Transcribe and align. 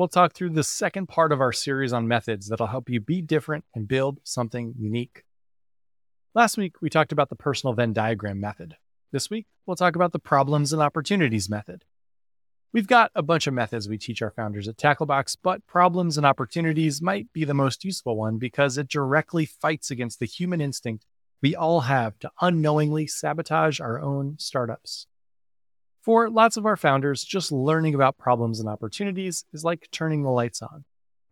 we'll 0.00 0.08
talk 0.08 0.32
through 0.32 0.48
the 0.48 0.64
second 0.64 1.08
part 1.08 1.30
of 1.30 1.42
our 1.42 1.52
series 1.52 1.92
on 1.92 2.08
methods 2.08 2.48
that'll 2.48 2.66
help 2.66 2.88
you 2.88 2.98
be 2.98 3.20
different 3.20 3.66
and 3.74 3.86
build 3.86 4.18
something 4.24 4.72
unique. 4.78 5.24
Last 6.34 6.56
week, 6.56 6.80
we 6.80 6.88
talked 6.88 7.12
about 7.12 7.28
the 7.28 7.36
personal 7.36 7.74
Venn 7.74 7.92
diagram 7.92 8.40
method. 8.40 8.78
This 9.12 9.28
week, 9.28 9.44
we'll 9.66 9.76
talk 9.76 9.96
about 9.96 10.12
the 10.12 10.18
problems 10.18 10.72
and 10.72 10.80
opportunities 10.80 11.50
method. 11.50 11.84
We've 12.72 12.86
got 12.86 13.10
a 13.14 13.22
bunch 13.22 13.46
of 13.46 13.52
methods 13.52 13.90
we 13.90 13.98
teach 13.98 14.22
our 14.22 14.30
founders 14.30 14.68
at 14.68 14.78
Tacklebox, 14.78 15.36
but 15.42 15.66
problems 15.66 16.16
and 16.16 16.24
opportunities 16.24 17.02
might 17.02 17.30
be 17.34 17.44
the 17.44 17.52
most 17.52 17.84
useful 17.84 18.16
one 18.16 18.38
because 18.38 18.78
it 18.78 18.88
directly 18.88 19.44
fights 19.44 19.90
against 19.90 20.18
the 20.18 20.24
human 20.24 20.62
instinct 20.62 21.04
we 21.42 21.54
all 21.54 21.80
have 21.80 22.18
to 22.20 22.30
unknowingly 22.40 23.06
sabotage 23.06 23.80
our 23.80 24.00
own 24.00 24.36
startups. 24.38 25.08
For 26.02 26.30
lots 26.30 26.56
of 26.56 26.64
our 26.64 26.76
founders, 26.76 27.22
just 27.22 27.52
learning 27.52 27.94
about 27.94 28.16
problems 28.16 28.58
and 28.58 28.68
opportunities 28.68 29.44
is 29.52 29.64
like 29.64 29.88
turning 29.92 30.22
the 30.22 30.30
lights 30.30 30.62
on. 30.62 30.84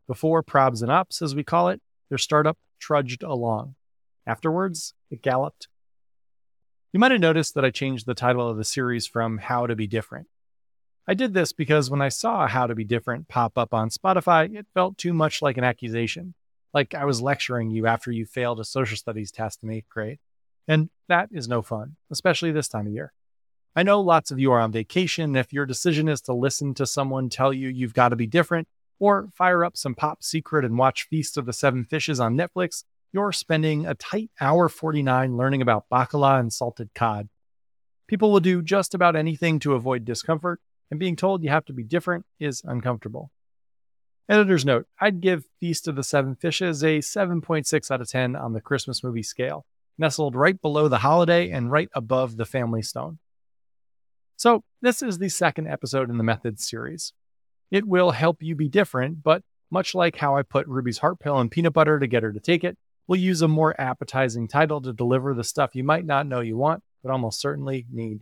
Before 0.07 0.43
probs 0.43 0.83
and 0.83 0.91
ops, 0.91 1.23
as 1.23 1.35
we 1.35 1.43
call 1.43 1.71
it, 1.71 1.81
their 2.11 2.19
startup 2.19 2.59
trudged 2.79 3.23
along. 3.23 3.77
Afterwards, 4.27 4.93
it 5.11 5.23
galloped. 5.23 5.69
You 6.93 7.01
might 7.01 7.13
have 7.13 7.21
noticed 7.21 7.55
that 7.55 7.65
I 7.65 7.71
changed 7.71 8.07
the 8.07 8.15
title 8.15 8.49
of 8.49 8.59
the 8.59 8.65
series 8.65 9.07
from 9.07 9.39
How 9.39 9.67
to 9.67 9.75
Be 9.75 9.87
Different. 9.87 10.27
I 11.07 11.15
did 11.15 11.33
this 11.33 11.53
because 11.53 11.91
when 11.91 12.03
I 12.03 12.11
saw 12.11 12.47
How 12.47 12.67
to 12.67 12.75
Be 12.75 12.85
Different 12.85 13.29
pop 13.29 13.57
up 13.57 13.73
on 13.73 13.89
Spotify, 13.89 14.55
it 14.55 14.67
felt 14.75 14.99
too 14.99 15.15
much 15.15 15.41
like 15.41 15.57
an 15.57 15.65
accusation, 15.65 16.35
like 16.75 16.95
I 16.95 17.07
was 17.07 17.23
lecturing 17.23 17.71
you 17.71 17.87
after 17.87 18.13
you 18.13 18.27
failed 18.27 18.61
a 18.61 18.65
social 18.65 18.99
studies 18.99 19.33
test 19.33 19.63
in 19.63 19.71
eighth 19.71 19.89
grade. 19.89 20.19
And 20.67 20.91
that 21.09 21.31
is 21.33 21.49
no 21.49 21.63
fun, 21.63 21.97
especially 22.11 22.53
this 22.53 22.69
time 22.69 22.87
of 22.87 22.93
year. 22.93 23.15
I 23.79 23.85
know 23.85 24.01
lots 24.01 24.33
of 24.33 24.41
you 24.41 24.51
are 24.51 24.59
on 24.59 24.73
vacation. 24.73 25.37
If 25.37 25.53
your 25.53 25.65
decision 25.65 26.09
is 26.09 26.21
to 26.23 26.33
listen 26.33 26.75
to 26.75 26.85
someone 26.85 27.29
tell 27.29 27.53
you 27.53 27.69
you've 27.69 27.95
got 27.95 28.09
to 28.09 28.17
be 28.17 28.27
different, 28.27 28.67
or 28.99 29.29
fire 29.37 29.65
up 29.65 29.77
some 29.77 29.95
pop 29.95 30.25
secret 30.25 30.65
and 30.65 30.77
watch 30.77 31.07
Feast 31.09 31.37
of 31.37 31.47
the 31.47 31.53
Seven 31.53 31.85
Fishes 31.85 32.19
on 32.19 32.37
Netflix, 32.37 32.83
you're 33.13 33.31
spending 33.31 33.87
a 33.87 33.95
tight 33.95 34.33
hour 34.41 34.69
49 34.69 35.37
learning 35.37 35.63
about 35.63 35.89
bacala 35.93 36.41
and 36.41 36.53
salted 36.53 36.93
cod. 36.93 37.29
People 38.09 38.33
will 38.33 38.41
do 38.41 38.63
just 38.63 38.95
about 38.95 39.15
anything 39.15 39.61
to 39.61 39.75
avoid 39.75 40.05
discomfort, 40.05 40.61
and 40.91 40.99
being 40.99 41.15
told 41.15 41.45
you 41.45 41.51
have 41.51 41.67
to 41.67 41.73
be 41.73 41.85
different 41.85 42.27
is 42.41 42.63
uncomfortable. 42.65 43.31
Editor's 44.29 44.65
note 44.65 44.89
I'd 45.01 45.21
give 45.21 45.45
Feast 45.61 45.87
of 45.87 45.95
the 45.95 46.03
Seven 46.03 46.35
Fishes 46.35 46.83
a 46.83 46.99
7.6 46.99 47.91
out 47.93 48.01
of 48.01 48.09
10 48.09 48.35
on 48.35 48.55
the 48.55 48.61
Christmas 48.61 49.05
movie 49.05 49.23
scale, 49.23 49.67
nestled 49.97 50.35
right 50.35 50.61
below 50.61 50.89
the 50.89 50.99
holiday 50.99 51.53
and 51.53 51.71
right 51.71 51.91
above 51.95 52.39
the 52.39 52.45
family 52.45 52.83
stone. 52.83 53.21
So, 54.39 54.63
this 54.81 55.03
is 55.03 55.19
the 55.19 55.29
second 55.31 55.67
episode 55.67 56.09
in 56.09 56.17
the 56.17 56.23
Methods 56.23 56.71
series. 56.71 57.13
It 57.73 57.89
will 57.89 58.13
help 58.13 58.41
you 58.41 58.55
be 58.55 58.69
different, 58.69 59.25
but 59.25 59.43
much 59.69 59.97
like 59.97 60.15
how 60.15 60.37
I 60.37 60.43
put 60.43 60.69
Ruby's 60.69 60.99
heart 60.99 61.19
pill 61.19 61.41
in 61.41 61.49
peanut 61.49 61.73
butter 61.73 61.99
to 61.99 62.07
get 62.07 62.23
her 62.23 62.33
to 62.33 62.39
take 62.39 62.63
it, 62.63 62.79
we'll 63.09 63.19
use 63.19 63.43
a 63.43 63.49
more 63.49 63.79
appetizing 63.81 64.47
title 64.47 64.81
to 64.83 64.93
deliver 64.93 65.35
the 65.35 65.43
stuff 65.43 65.75
you 65.75 65.83
might 65.83 66.07
not 66.07 66.29
know 66.29 66.39
you 66.39 66.57
want, 66.57 66.85
but 67.03 67.11
almost 67.11 67.41
certainly 67.41 67.85
need. 67.91 68.21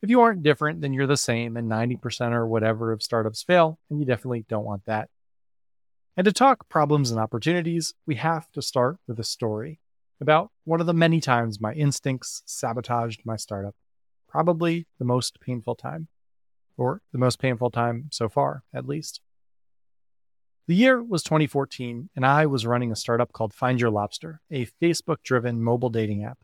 If 0.00 0.08
you 0.08 0.22
aren't 0.22 0.42
different, 0.42 0.80
then 0.80 0.94
you're 0.94 1.06
the 1.06 1.18
same, 1.18 1.54
and 1.58 1.70
90% 1.70 2.32
or 2.32 2.46
whatever 2.46 2.90
of 2.90 3.02
startups 3.02 3.42
fail, 3.42 3.78
and 3.90 4.00
you 4.00 4.06
definitely 4.06 4.46
don't 4.48 4.64
want 4.64 4.86
that. 4.86 5.10
And 6.16 6.24
to 6.24 6.32
talk 6.32 6.70
problems 6.70 7.10
and 7.10 7.20
opportunities, 7.20 7.92
we 8.06 8.14
have 8.14 8.50
to 8.52 8.62
start 8.62 8.96
with 9.06 9.20
a 9.20 9.24
story 9.24 9.80
about 10.18 10.50
one 10.64 10.80
of 10.80 10.86
the 10.86 10.94
many 10.94 11.20
times 11.20 11.60
my 11.60 11.74
instincts 11.74 12.42
sabotaged 12.46 13.20
my 13.26 13.36
startup 13.36 13.74
probably 14.30 14.86
the 14.98 15.04
most 15.04 15.40
painful 15.40 15.74
time, 15.74 16.08
or 16.76 17.02
the 17.12 17.18
most 17.18 17.40
painful 17.40 17.70
time 17.70 18.06
so 18.10 18.28
far, 18.28 18.62
at 18.72 18.86
least. 18.86 19.20
The 20.68 20.76
year 20.76 21.02
was 21.02 21.24
2014, 21.24 22.10
and 22.14 22.24
I 22.24 22.46
was 22.46 22.64
running 22.64 22.92
a 22.92 22.96
startup 22.96 23.32
called 23.32 23.52
Find 23.52 23.80
Your 23.80 23.90
Lobster, 23.90 24.40
a 24.52 24.66
Facebook 24.80 25.16
driven 25.24 25.62
mobile 25.62 25.90
dating 25.90 26.22
app. 26.22 26.38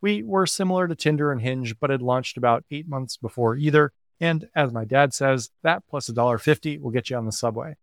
We 0.00 0.22
were 0.22 0.46
similar 0.46 0.86
to 0.86 0.94
Tinder 0.94 1.32
and 1.32 1.40
Hinge, 1.40 1.74
but 1.80 1.90
had 1.90 2.00
launched 2.00 2.36
about 2.36 2.64
eight 2.70 2.88
months 2.88 3.16
before 3.16 3.56
either. 3.56 3.92
And 4.20 4.48
as 4.54 4.72
my 4.72 4.84
dad 4.84 5.12
says, 5.12 5.50
that 5.64 5.82
plus 5.90 6.08
$1.50 6.08 6.80
will 6.80 6.92
get 6.92 7.10
you 7.10 7.16
on 7.16 7.26
the 7.26 7.32
subway. 7.32 7.74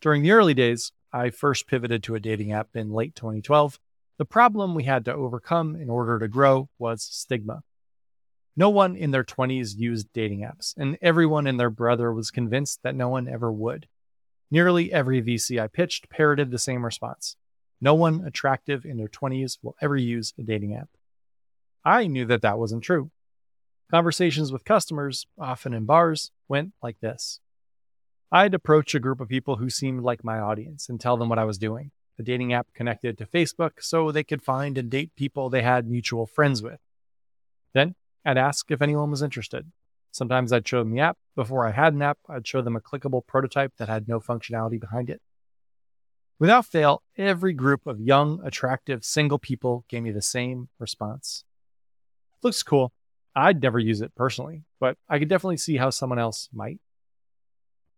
During 0.00 0.22
the 0.22 0.30
early 0.30 0.54
days, 0.54 0.92
I 1.12 1.30
first 1.30 1.66
pivoted 1.66 2.04
to 2.04 2.14
a 2.14 2.20
dating 2.20 2.52
app 2.52 2.68
in 2.74 2.92
late 2.92 3.16
2012. 3.16 3.80
The 4.18 4.24
problem 4.24 4.74
we 4.74 4.84
had 4.84 5.04
to 5.06 5.14
overcome 5.14 5.74
in 5.74 5.90
order 5.90 6.20
to 6.20 6.28
grow 6.28 6.68
was 6.78 7.02
stigma. 7.02 7.62
No 8.58 8.70
one 8.70 8.96
in 8.96 9.12
their 9.12 9.22
20s 9.22 9.76
used 9.76 10.12
dating 10.12 10.40
apps, 10.40 10.74
and 10.76 10.98
everyone 11.00 11.46
and 11.46 11.60
their 11.60 11.70
brother 11.70 12.12
was 12.12 12.32
convinced 12.32 12.80
that 12.82 12.96
no 12.96 13.08
one 13.08 13.28
ever 13.28 13.52
would. 13.52 13.86
Nearly 14.50 14.92
every 14.92 15.22
VC 15.22 15.62
I 15.62 15.68
pitched 15.68 16.10
parroted 16.10 16.50
the 16.50 16.58
same 16.58 16.84
response 16.84 17.36
No 17.80 17.94
one 17.94 18.24
attractive 18.26 18.84
in 18.84 18.96
their 18.96 19.06
20s 19.06 19.58
will 19.62 19.76
ever 19.80 19.96
use 19.96 20.34
a 20.36 20.42
dating 20.42 20.74
app. 20.74 20.88
I 21.84 22.08
knew 22.08 22.24
that 22.24 22.42
that 22.42 22.58
wasn't 22.58 22.82
true. 22.82 23.12
Conversations 23.92 24.50
with 24.50 24.64
customers, 24.64 25.24
often 25.38 25.72
in 25.72 25.84
bars, 25.84 26.32
went 26.48 26.72
like 26.82 26.98
this 26.98 27.38
I'd 28.32 28.54
approach 28.54 28.92
a 28.92 28.98
group 28.98 29.20
of 29.20 29.28
people 29.28 29.58
who 29.58 29.70
seemed 29.70 30.02
like 30.02 30.24
my 30.24 30.40
audience 30.40 30.88
and 30.88 31.00
tell 31.00 31.16
them 31.16 31.28
what 31.28 31.38
I 31.38 31.44
was 31.44 31.58
doing. 31.58 31.92
The 32.16 32.24
dating 32.24 32.52
app 32.52 32.74
connected 32.74 33.18
to 33.18 33.24
Facebook 33.24 33.74
so 33.82 34.10
they 34.10 34.24
could 34.24 34.42
find 34.42 34.76
and 34.76 34.90
date 34.90 35.14
people 35.14 35.48
they 35.48 35.62
had 35.62 35.88
mutual 35.88 36.26
friends 36.26 36.60
with. 36.60 36.80
Then 37.72 37.94
I'd 38.24 38.38
ask 38.38 38.70
if 38.70 38.82
anyone 38.82 39.10
was 39.10 39.22
interested. 39.22 39.70
Sometimes 40.10 40.52
I'd 40.52 40.66
show 40.66 40.78
them 40.78 40.92
the 40.92 41.00
app. 41.00 41.18
Before 41.36 41.66
I 41.66 41.70
had 41.70 41.94
an 41.94 42.02
app, 42.02 42.18
I'd 42.28 42.46
show 42.46 42.62
them 42.62 42.76
a 42.76 42.80
clickable 42.80 43.26
prototype 43.26 43.72
that 43.78 43.88
had 43.88 44.08
no 44.08 44.20
functionality 44.20 44.80
behind 44.80 45.10
it. 45.10 45.20
Without 46.38 46.66
fail, 46.66 47.02
every 47.16 47.52
group 47.52 47.86
of 47.86 48.00
young, 48.00 48.40
attractive, 48.44 49.04
single 49.04 49.38
people 49.38 49.84
gave 49.88 50.02
me 50.02 50.12
the 50.12 50.22
same 50.22 50.68
response. 50.78 51.44
Looks 52.42 52.62
cool. 52.62 52.92
I'd 53.34 53.62
never 53.62 53.78
use 53.78 54.00
it 54.00 54.14
personally, 54.14 54.64
but 54.80 54.96
I 55.08 55.18
could 55.18 55.28
definitely 55.28 55.56
see 55.56 55.76
how 55.76 55.90
someone 55.90 56.18
else 56.18 56.48
might. 56.52 56.78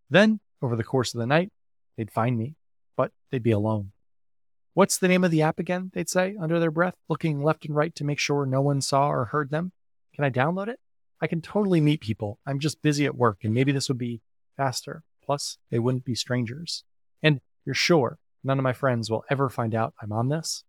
Then, 0.09 0.41
over 0.63 0.77
the 0.77 0.85
course 0.85 1.15
of 1.15 1.21
the 1.21 1.27
night, 1.27 1.51
they'd 1.97 2.11
find 2.11 2.37
me, 2.37 2.57
but 2.97 3.13
they'd 3.31 3.43
be 3.43 3.51
alone. 3.51 3.93
What's 4.75 4.99
the 4.99 5.09
name 5.09 5.25
of 5.25 5.31
the 5.31 5.43
app 5.43 5.59
again? 5.59 5.91
They'd 5.95 6.09
say 6.09 6.37
under 6.41 6.59
their 6.59 6.71
breath, 6.71 6.97
looking 7.09 7.43
left 7.43 7.65
and 7.67 7.75
right 7.75 7.95
to 7.95 8.05
make 8.05 8.19
sure 8.19 8.47
no 8.47 8.61
one 8.61 8.81
saw 8.81 9.11
or 9.11 9.27
heard 9.27 9.51
them. 9.51 9.73
Can 10.21 10.27
I 10.27 10.31
download 10.31 10.69
it? 10.69 10.79
I 11.23 11.27
can 11.29 11.41
totally 11.41 11.81
meet 11.81 12.03
people. 12.03 12.39
I'm 12.45 12.59
just 12.59 12.83
busy 12.83 13.07
at 13.07 13.17
work 13.17 13.39
and 13.43 13.55
maybe 13.55 13.73
this 13.73 13.89
would 13.89 13.97
be 13.97 14.21
faster. 14.55 15.03
Plus, 15.25 15.57
they 15.71 15.79
wouldn't 15.79 16.05
be 16.05 16.15
strangers. 16.15 16.85
And 17.23 17.41
you're 17.65 17.75
sure 17.75 18.19
none 18.45 18.59
of 18.59 18.63
my 18.63 18.75
friends 18.75 19.11
will 19.11 19.25
ever 19.31 19.49
find 19.49 19.75
out 19.75 19.95
I'm 19.99 20.13
on 20.13 20.29
this? 20.29 20.63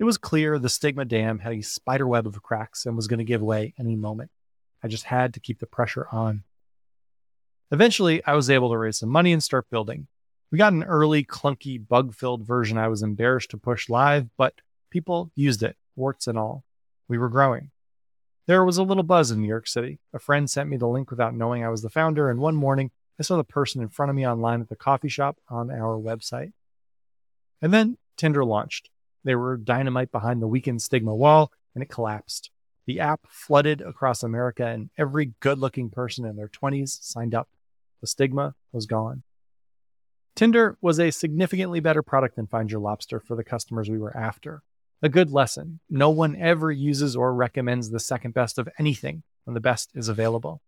It 0.00 0.02
was 0.02 0.18
clear 0.18 0.58
the 0.58 0.68
stigma 0.68 1.04
dam 1.04 1.38
had 1.38 1.52
a 1.52 1.62
spider 1.62 2.08
web 2.08 2.26
of 2.26 2.42
cracks 2.42 2.86
and 2.86 2.96
was 2.96 3.06
going 3.06 3.18
to 3.18 3.24
give 3.24 3.40
way 3.40 3.72
any 3.78 3.94
moment. 3.94 4.32
I 4.82 4.88
just 4.88 5.04
had 5.04 5.32
to 5.34 5.40
keep 5.40 5.60
the 5.60 5.66
pressure 5.66 6.08
on. 6.10 6.42
Eventually, 7.70 8.20
I 8.24 8.34
was 8.34 8.50
able 8.50 8.70
to 8.70 8.78
raise 8.78 8.98
some 8.98 9.10
money 9.10 9.32
and 9.32 9.44
start 9.44 9.70
building. 9.70 10.08
We 10.50 10.58
got 10.58 10.72
an 10.72 10.82
early, 10.82 11.22
clunky, 11.22 11.78
bug 11.86 12.16
filled 12.16 12.44
version 12.44 12.78
I 12.78 12.88
was 12.88 13.04
embarrassed 13.04 13.50
to 13.50 13.58
push 13.58 13.88
live, 13.88 14.28
but 14.36 14.54
people 14.90 15.30
used 15.36 15.62
it, 15.62 15.76
warts 15.94 16.26
and 16.26 16.36
all. 16.36 16.64
We 17.06 17.16
were 17.16 17.28
growing. 17.28 17.70
There 18.48 18.64
was 18.64 18.78
a 18.78 18.82
little 18.82 19.02
buzz 19.02 19.30
in 19.30 19.42
New 19.42 19.46
York 19.46 19.68
City. 19.68 20.00
A 20.14 20.18
friend 20.18 20.48
sent 20.48 20.70
me 20.70 20.78
the 20.78 20.88
link 20.88 21.10
without 21.10 21.34
knowing 21.34 21.62
I 21.62 21.68
was 21.68 21.82
the 21.82 21.90
founder, 21.90 22.30
and 22.30 22.40
one 22.40 22.56
morning 22.56 22.90
I 23.20 23.22
saw 23.22 23.36
the 23.36 23.44
person 23.44 23.82
in 23.82 23.90
front 23.90 24.08
of 24.08 24.16
me 24.16 24.26
online 24.26 24.62
at 24.62 24.70
the 24.70 24.74
coffee 24.74 25.10
shop 25.10 25.36
on 25.50 25.70
our 25.70 25.98
website. 25.98 26.52
And 27.60 27.74
then 27.74 27.98
Tinder 28.16 28.46
launched. 28.46 28.88
They 29.22 29.34
were 29.34 29.58
dynamite 29.58 30.10
behind 30.10 30.40
the 30.40 30.48
weekend 30.48 30.80
stigma 30.80 31.14
wall, 31.14 31.52
and 31.74 31.82
it 31.82 31.90
collapsed. 31.90 32.50
The 32.86 33.00
app 33.00 33.26
flooded 33.28 33.82
across 33.82 34.22
America, 34.22 34.64
and 34.64 34.88
every 34.96 35.34
good 35.40 35.58
looking 35.58 35.90
person 35.90 36.24
in 36.24 36.36
their 36.36 36.48
20s 36.48 37.02
signed 37.02 37.34
up. 37.34 37.50
The 38.00 38.06
stigma 38.06 38.54
was 38.72 38.86
gone. 38.86 39.24
Tinder 40.34 40.78
was 40.80 40.98
a 40.98 41.10
significantly 41.10 41.80
better 41.80 42.02
product 42.02 42.36
than 42.36 42.46
Find 42.46 42.70
Your 42.70 42.80
Lobster 42.80 43.20
for 43.20 43.36
the 43.36 43.44
customers 43.44 43.90
we 43.90 43.98
were 43.98 44.16
after. 44.16 44.62
A 45.00 45.08
good 45.08 45.30
lesson. 45.30 45.78
No 45.88 46.10
one 46.10 46.34
ever 46.34 46.72
uses 46.72 47.14
or 47.14 47.32
recommends 47.32 47.90
the 47.90 48.00
second 48.00 48.34
best 48.34 48.58
of 48.58 48.68
anything 48.80 49.22
when 49.44 49.54
the 49.54 49.60
best 49.60 49.92
is 49.94 50.08
available. 50.08 50.60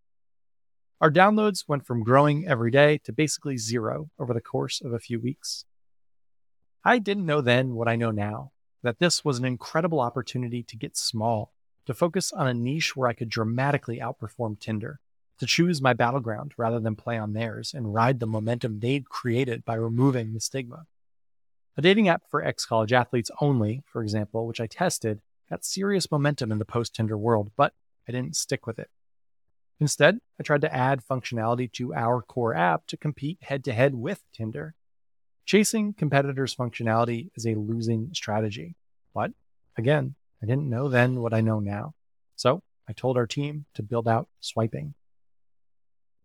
Our 1.00 1.10
downloads 1.10 1.64
went 1.66 1.84
from 1.84 2.04
growing 2.04 2.46
every 2.46 2.70
day 2.70 2.98
to 2.98 3.12
basically 3.12 3.56
zero 3.56 4.08
over 4.20 4.32
the 4.32 4.40
course 4.40 4.80
of 4.80 4.92
a 4.92 5.00
few 5.00 5.18
weeks. 5.18 5.64
I 6.84 6.98
didn't 6.98 7.26
know 7.26 7.40
then 7.40 7.74
what 7.74 7.88
I 7.88 7.96
know 7.96 8.12
now 8.12 8.52
that 8.84 9.00
this 9.00 9.24
was 9.24 9.38
an 9.38 9.44
incredible 9.44 9.98
opportunity 9.98 10.62
to 10.62 10.76
get 10.76 10.96
small, 10.96 11.52
to 11.86 11.92
focus 11.92 12.32
on 12.32 12.46
a 12.46 12.54
niche 12.54 12.94
where 12.94 13.08
I 13.08 13.14
could 13.14 13.30
dramatically 13.30 13.98
outperform 13.98 14.60
Tinder, 14.60 15.00
to 15.38 15.46
choose 15.46 15.82
my 15.82 15.92
battleground 15.92 16.52
rather 16.56 16.78
than 16.78 16.94
play 16.94 17.18
on 17.18 17.32
theirs 17.32 17.74
and 17.74 17.94
ride 17.94 18.20
the 18.20 18.26
momentum 18.26 18.78
they'd 18.78 19.08
created 19.08 19.64
by 19.64 19.74
removing 19.74 20.34
the 20.34 20.40
stigma. 20.40 20.86
A 21.76 21.82
dating 21.82 22.08
app 22.08 22.22
for 22.28 22.44
ex 22.44 22.66
college 22.66 22.92
athletes 22.92 23.30
only, 23.40 23.82
for 23.86 24.02
example, 24.02 24.46
which 24.46 24.60
I 24.60 24.66
tested, 24.66 25.20
got 25.48 25.64
serious 25.64 26.10
momentum 26.10 26.52
in 26.52 26.58
the 26.58 26.64
post 26.64 26.94
Tinder 26.94 27.16
world, 27.16 27.50
but 27.56 27.72
I 28.08 28.12
didn't 28.12 28.36
stick 28.36 28.66
with 28.66 28.78
it. 28.78 28.90
Instead, 29.78 30.18
I 30.38 30.42
tried 30.42 30.60
to 30.60 30.74
add 30.74 31.02
functionality 31.02 31.72
to 31.72 31.94
our 31.94 32.20
core 32.20 32.54
app 32.54 32.86
to 32.88 32.96
compete 32.96 33.38
head 33.42 33.64
to 33.64 33.72
head 33.72 33.94
with 33.94 34.22
Tinder. 34.32 34.74
Chasing 35.46 35.94
competitors' 35.94 36.54
functionality 36.54 37.30
is 37.34 37.46
a 37.46 37.54
losing 37.54 38.10
strategy. 38.12 38.76
But 39.14 39.32
again, 39.76 40.14
I 40.42 40.46
didn't 40.46 40.68
know 40.68 40.88
then 40.88 41.20
what 41.20 41.32
I 41.32 41.40
know 41.40 41.60
now. 41.60 41.94
So 42.36 42.62
I 42.88 42.92
told 42.92 43.16
our 43.16 43.26
team 43.26 43.64
to 43.74 43.82
build 43.82 44.06
out 44.06 44.28
swiping. 44.40 44.94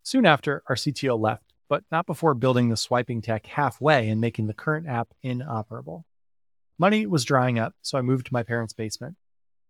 Soon 0.03 0.25
after, 0.25 0.61
our 0.67 0.75
CTO 0.75 1.19
left, 1.19 1.53
but 1.69 1.83
not 1.91 2.05
before 2.05 2.33
building 2.33 2.69
the 2.69 2.77
swiping 2.77 3.21
tech 3.21 3.45
halfway 3.45 4.09
and 4.09 4.21
making 4.21 4.47
the 4.47 4.53
current 4.53 4.87
app 4.87 5.09
inoperable. 5.23 6.05
Money 6.77 7.05
was 7.05 7.23
drying 7.23 7.57
up, 7.57 7.73
so 7.81 7.97
I 7.97 8.01
moved 8.01 8.27
to 8.27 8.33
my 8.33 8.43
parents' 8.43 8.73
basement. 8.73 9.15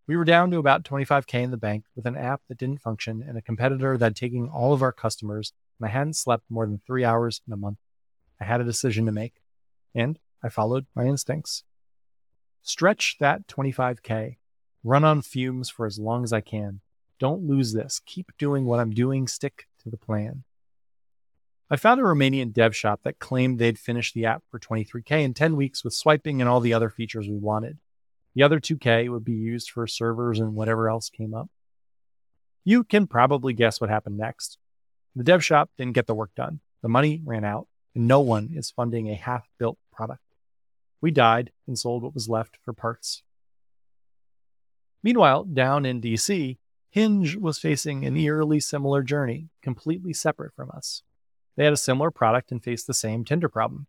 We 0.07 0.18
were 0.18 0.25
down 0.25 0.51
to 0.51 0.57
about 0.57 0.83
25K 0.83 1.44
in 1.44 1.51
the 1.51 1.57
bank 1.57 1.86
with 1.95 2.06
an 2.06 2.15
app 2.15 2.42
that 2.47 2.57
didn't 2.57 2.81
function 2.81 3.24
and 3.27 3.38
a 3.38 3.42
competitor 3.42 3.97
that 3.97 4.06
had 4.06 4.15
taken 4.15 4.50
all 4.50 4.74
of 4.74 4.81
our 4.81 4.92
customers, 4.92 5.51
and 5.80 5.88
I 5.88 5.92
hadn't 5.92 6.15
slept 6.15 6.44
more 6.50 6.65
than 6.65 6.81
three 6.86 7.03
hours 7.03 7.42
in 7.47 7.53
a 7.53 7.57
month. 7.57 7.80
I 8.39 8.45
had 8.45 8.62
a 8.62 8.65
decision 8.65 9.06
to 9.06 9.12
make, 9.12 9.41
and 9.94 10.19
I 10.44 10.50
followed 10.50 10.86
my 10.95 11.06
instincts. 11.06 11.63
Stretch 12.62 13.18
that 13.19 13.48
25K. 13.48 14.38
Run 14.83 15.03
on 15.03 15.21
fumes 15.21 15.69
for 15.69 15.86
as 15.86 15.98
long 15.98 16.24
as 16.24 16.33
I 16.33 16.41
can. 16.41 16.81
Don't 17.19 17.48
lose 17.48 17.74
this. 17.74 18.01
Keep 18.06 18.31
doing 18.38 18.65
what 18.65 18.80
I'm 18.80 18.91
doing. 18.91 19.27
Stick 19.27 19.68
to 19.83 19.89
the 19.89 19.98
plan. 19.98 20.44
I 21.69 21.77
found 21.77 22.00
a 22.00 22.03
Romanian 22.03 22.53
dev 22.53 22.75
shop 22.75 23.01
that 23.03 23.17
claimed 23.17 23.57
they'd 23.57 23.79
finished 23.79 24.13
the 24.13 24.25
app 24.25 24.44
for 24.51 24.59
23K 24.59 25.23
in 25.23 25.33
10 25.33 25.56
weeks 25.56 25.83
with 25.83 25.94
swiping 25.94 26.39
and 26.39 26.47
all 26.47 26.59
the 26.59 26.73
other 26.73 26.91
features 26.91 27.27
we 27.27 27.38
wanted. 27.38 27.79
The 28.35 28.44
other 28.44 28.59
2K 28.59 29.09
would 29.09 29.25
be 29.25 29.33
used 29.33 29.71
for 29.71 29.88
servers 29.88 30.39
and 30.39 30.53
whatever 30.53 30.89
else 30.89 31.09
came 31.09 31.33
up. 31.33 31.50
You 32.63 32.83
can 32.83 33.07
probably 33.07 33.53
guess 33.53 33.81
what 33.81 33.89
happened 33.89 34.17
next. 34.17 34.59
The 35.15 35.23
dev 35.23 35.44
shop 35.44 35.71
didn't 35.77 35.94
get 35.94 36.06
the 36.06 36.13
work 36.13 36.35
done. 36.35 36.59
The 36.83 36.89
money 36.89 37.21
ran 37.25 37.44
out, 37.44 37.67
and 37.95 38.07
no 38.07 38.19
one 38.19 38.51
is 38.53 38.69
funding 38.69 39.09
a 39.09 39.15
half 39.15 39.47
built 39.57 39.79
product. 39.91 40.21
We 41.01 41.09
died 41.09 41.51
and 41.65 41.79
sold 41.79 42.03
what 42.03 42.13
was 42.13 42.29
left 42.29 42.57
for 42.63 42.73
parts. 42.73 43.23
Meanwhile, 45.01 45.45
down 45.45 45.85
in 45.85 46.01
DC, 46.01 46.57
Hinge 46.89 47.35
was 47.38 47.59
facing 47.59 48.06
an 48.06 48.17
eerily 48.17 48.59
similar 48.59 49.01
journey, 49.03 49.50
completely 49.62 50.13
separate 50.13 50.53
from 50.56 50.69
us. 50.71 51.01
They 51.55 51.63
had 51.63 51.73
a 51.73 51.77
similar 51.77 52.11
product 52.11 52.51
and 52.51 52.63
faced 52.63 52.87
the 52.87 52.93
same 52.93 53.23
Tinder 53.23 53.49
problem. 53.49 53.87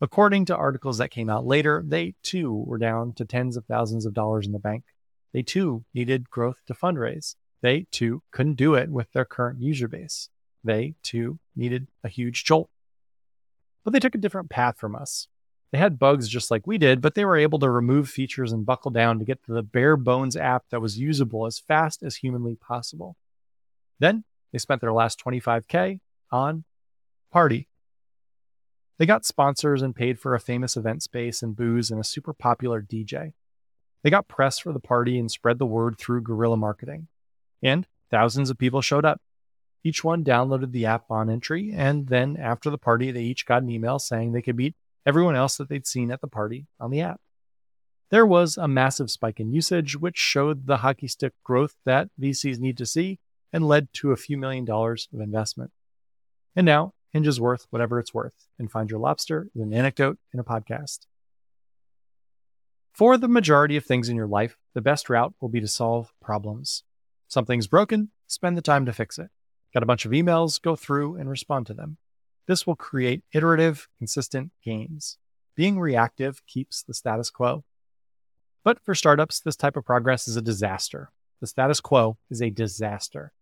According 0.00 0.44
to 0.46 0.56
articles 0.56 0.98
that 0.98 1.10
came 1.10 1.30
out 1.30 1.46
later, 1.46 1.82
they 1.86 2.14
too 2.22 2.52
were 2.66 2.78
down 2.78 3.14
to 3.14 3.24
tens 3.24 3.56
of 3.56 3.64
thousands 3.64 4.04
of 4.04 4.12
dollars 4.12 4.46
in 4.46 4.52
the 4.52 4.58
bank. 4.58 4.84
They 5.32 5.42
too 5.42 5.84
needed 5.94 6.30
growth 6.30 6.60
to 6.66 6.74
fundraise. 6.74 7.34
They 7.62 7.86
too 7.90 8.22
couldn't 8.30 8.54
do 8.56 8.74
it 8.74 8.90
with 8.90 9.10
their 9.12 9.24
current 9.24 9.60
user 9.60 9.88
base. 9.88 10.28
They 10.62 10.94
too 11.02 11.38
needed 11.54 11.88
a 12.04 12.08
huge 12.08 12.44
jolt. 12.44 12.68
But 13.84 13.92
they 13.92 14.00
took 14.00 14.14
a 14.14 14.18
different 14.18 14.50
path 14.50 14.78
from 14.78 14.94
us. 14.94 15.28
They 15.72 15.78
had 15.78 15.98
bugs 15.98 16.28
just 16.28 16.50
like 16.50 16.66
we 16.66 16.78
did, 16.78 17.00
but 17.00 17.14
they 17.14 17.24
were 17.24 17.36
able 17.36 17.58
to 17.60 17.70
remove 17.70 18.08
features 18.08 18.52
and 18.52 18.66
buckle 18.66 18.90
down 18.90 19.18
to 19.18 19.24
get 19.24 19.42
to 19.44 19.52
the 19.52 19.62
bare 19.62 19.96
bones 19.96 20.36
app 20.36 20.64
that 20.70 20.80
was 20.80 20.98
usable 20.98 21.46
as 21.46 21.58
fast 21.58 22.02
as 22.02 22.16
humanly 22.16 22.56
possible. 22.56 23.16
Then 23.98 24.24
they 24.52 24.58
spent 24.58 24.80
their 24.80 24.92
last 24.92 25.22
25K 25.24 26.00
on 26.30 26.64
party. 27.30 27.68
They 28.98 29.06
got 29.06 29.26
sponsors 29.26 29.82
and 29.82 29.94
paid 29.94 30.18
for 30.18 30.34
a 30.34 30.40
famous 30.40 30.76
event 30.76 31.02
space 31.02 31.42
and 31.42 31.56
booze 31.56 31.90
and 31.90 32.00
a 32.00 32.04
super 32.04 32.32
popular 32.32 32.80
DJ. 32.80 33.34
They 34.02 34.10
got 34.10 34.28
press 34.28 34.58
for 34.58 34.72
the 34.72 34.80
party 34.80 35.18
and 35.18 35.30
spread 35.30 35.58
the 35.58 35.66
word 35.66 35.98
through 35.98 36.22
guerrilla 36.22 36.56
marketing. 36.56 37.08
And 37.62 37.86
thousands 38.10 38.50
of 38.50 38.58
people 38.58 38.80
showed 38.80 39.04
up. 39.04 39.20
Each 39.84 40.02
one 40.02 40.24
downloaded 40.24 40.72
the 40.72 40.86
app 40.86 41.04
on 41.10 41.30
entry, 41.30 41.72
and 41.72 42.08
then 42.08 42.36
after 42.36 42.70
the 42.70 42.78
party, 42.78 43.12
they 43.12 43.22
each 43.22 43.46
got 43.46 43.62
an 43.62 43.70
email 43.70 43.98
saying 43.98 44.32
they 44.32 44.42
could 44.42 44.56
beat 44.56 44.74
everyone 45.04 45.36
else 45.36 45.56
that 45.56 45.68
they'd 45.68 45.86
seen 45.86 46.10
at 46.10 46.20
the 46.20 46.26
party 46.26 46.66
on 46.80 46.90
the 46.90 47.00
app. 47.00 47.20
There 48.10 48.26
was 48.26 48.56
a 48.56 48.68
massive 48.68 49.10
spike 49.10 49.40
in 49.40 49.52
usage, 49.52 49.96
which 49.96 50.16
showed 50.16 50.66
the 50.66 50.78
hockey 50.78 51.08
stick 51.08 51.34
growth 51.44 51.76
that 51.84 52.08
VCs 52.20 52.58
need 52.58 52.78
to 52.78 52.86
see 52.86 53.20
and 53.52 53.66
led 53.66 53.92
to 53.94 54.12
a 54.12 54.16
few 54.16 54.36
million 54.36 54.64
dollars 54.64 55.08
of 55.12 55.20
investment. 55.20 55.70
And 56.54 56.66
now 56.66 56.94
Hinge 57.12 57.26
is 57.26 57.40
worth 57.40 57.66
whatever 57.70 57.98
it's 57.98 58.12
worth, 58.12 58.46
and 58.58 58.70
Find 58.70 58.90
Your 58.90 59.00
Lobster 59.00 59.48
is 59.54 59.62
an 59.62 59.72
anecdote 59.72 60.18
in 60.32 60.40
a 60.40 60.44
podcast. 60.44 61.06
For 62.92 63.16
the 63.16 63.28
majority 63.28 63.76
of 63.76 63.84
things 63.84 64.08
in 64.08 64.16
your 64.16 64.26
life, 64.26 64.56
the 64.74 64.80
best 64.80 65.10
route 65.10 65.34
will 65.40 65.48
be 65.48 65.60
to 65.60 65.68
solve 65.68 66.12
problems. 66.20 66.82
Something's 67.28 67.66
broken, 67.66 68.10
spend 68.26 68.56
the 68.56 68.62
time 68.62 68.86
to 68.86 68.92
fix 68.92 69.18
it. 69.18 69.30
Got 69.74 69.82
a 69.82 69.86
bunch 69.86 70.04
of 70.04 70.12
emails, 70.12 70.60
go 70.60 70.76
through 70.76 71.16
and 71.16 71.28
respond 71.28 71.66
to 71.66 71.74
them. 71.74 71.98
This 72.46 72.66
will 72.66 72.76
create 72.76 73.22
iterative, 73.34 73.88
consistent 73.98 74.52
gains. 74.64 75.18
Being 75.54 75.78
reactive 75.78 76.42
keeps 76.46 76.82
the 76.82 76.94
status 76.94 77.30
quo. 77.30 77.64
But 78.64 78.80
for 78.84 78.94
startups, 78.94 79.40
this 79.40 79.56
type 79.56 79.76
of 79.76 79.84
progress 79.84 80.26
is 80.26 80.36
a 80.36 80.42
disaster. 80.42 81.10
The 81.40 81.46
status 81.46 81.80
quo 81.80 82.16
is 82.30 82.40
a 82.40 82.50
disaster. 82.50 83.32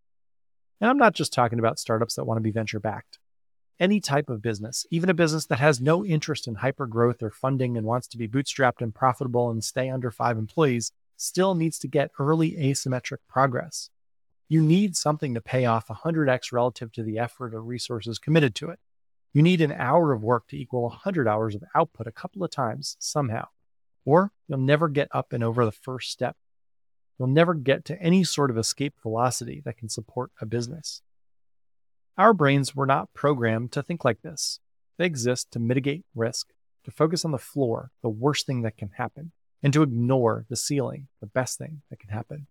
And 0.80 0.90
I'm 0.90 0.98
not 0.98 1.14
just 1.14 1.32
talking 1.32 1.58
about 1.58 1.78
startups 1.78 2.14
that 2.14 2.24
want 2.24 2.38
to 2.38 2.42
be 2.42 2.50
venture 2.50 2.80
backed 2.80 3.18
any 3.80 4.00
type 4.00 4.28
of 4.28 4.42
business, 4.42 4.86
even 4.90 5.10
a 5.10 5.14
business 5.14 5.46
that 5.46 5.58
has 5.58 5.80
no 5.80 6.04
interest 6.04 6.46
in 6.46 6.56
hyper 6.56 6.86
growth 6.86 7.22
or 7.22 7.30
funding 7.30 7.76
and 7.76 7.86
wants 7.86 8.06
to 8.08 8.18
be 8.18 8.28
bootstrapped 8.28 8.80
and 8.80 8.94
profitable 8.94 9.50
and 9.50 9.64
stay 9.64 9.90
under 9.90 10.10
five 10.10 10.38
employees, 10.38 10.92
still 11.16 11.54
needs 11.54 11.78
to 11.80 11.88
get 11.88 12.10
early 12.18 12.52
asymmetric 12.52 13.18
progress. 13.28 13.90
You 14.48 14.62
need 14.62 14.96
something 14.96 15.34
to 15.34 15.40
pay 15.40 15.64
off 15.64 15.88
100x 15.88 16.52
relative 16.52 16.92
to 16.92 17.02
the 17.02 17.18
effort 17.18 17.54
or 17.54 17.62
resources 17.62 18.18
committed 18.18 18.54
to 18.56 18.70
it. 18.70 18.78
You 19.32 19.42
need 19.42 19.60
an 19.60 19.72
hour 19.72 20.12
of 20.12 20.22
work 20.22 20.46
to 20.48 20.56
equal 20.56 20.82
100 20.82 21.26
hours 21.26 21.54
of 21.54 21.64
output 21.74 22.06
a 22.06 22.12
couple 22.12 22.44
of 22.44 22.50
times 22.50 22.96
somehow, 23.00 23.48
or 24.04 24.30
you'll 24.46 24.58
never 24.58 24.88
get 24.88 25.08
up 25.12 25.32
and 25.32 25.42
over 25.42 25.64
the 25.64 25.72
first 25.72 26.10
step. 26.10 26.36
You'll 27.18 27.28
never 27.28 27.54
get 27.54 27.84
to 27.86 28.00
any 28.00 28.22
sort 28.22 28.50
of 28.50 28.58
escape 28.58 28.94
velocity 29.02 29.60
that 29.64 29.76
can 29.76 29.88
support 29.88 30.30
a 30.40 30.46
business. 30.46 31.02
Our 32.16 32.32
brains 32.32 32.76
were 32.76 32.86
not 32.86 33.12
programmed 33.12 33.72
to 33.72 33.82
think 33.82 34.04
like 34.04 34.22
this. 34.22 34.60
They 34.98 35.06
exist 35.06 35.50
to 35.50 35.58
mitigate 35.58 36.04
risk, 36.14 36.52
to 36.84 36.92
focus 36.92 37.24
on 37.24 37.32
the 37.32 37.38
floor, 37.38 37.90
the 38.02 38.08
worst 38.08 38.46
thing 38.46 38.62
that 38.62 38.76
can 38.76 38.90
happen, 38.90 39.32
and 39.64 39.72
to 39.72 39.82
ignore 39.82 40.46
the 40.48 40.56
ceiling, 40.56 41.08
the 41.20 41.26
best 41.26 41.58
thing 41.58 41.82
that 41.90 41.98
can 41.98 42.10
happen. 42.10 42.46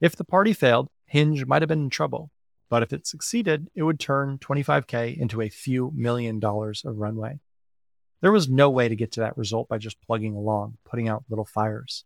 If 0.00 0.16
the 0.16 0.24
party 0.24 0.54
failed, 0.54 0.88
Hinge 1.04 1.44
might 1.44 1.60
have 1.60 1.68
been 1.68 1.84
in 1.84 1.90
trouble, 1.90 2.30
but 2.70 2.82
if 2.82 2.94
it 2.94 3.06
succeeded, 3.06 3.68
it 3.74 3.82
would 3.82 4.00
turn 4.00 4.38
25K 4.38 5.16
into 5.18 5.42
a 5.42 5.50
few 5.50 5.92
million 5.94 6.40
dollars 6.40 6.82
of 6.84 6.96
runway. 6.96 7.40
There 8.22 8.32
was 8.32 8.48
no 8.48 8.70
way 8.70 8.88
to 8.88 8.96
get 8.96 9.12
to 9.12 9.20
that 9.20 9.36
result 9.36 9.68
by 9.68 9.76
just 9.76 10.00
plugging 10.00 10.34
along, 10.34 10.78
putting 10.84 11.08
out 11.08 11.24
little 11.28 11.44
fires. 11.44 12.04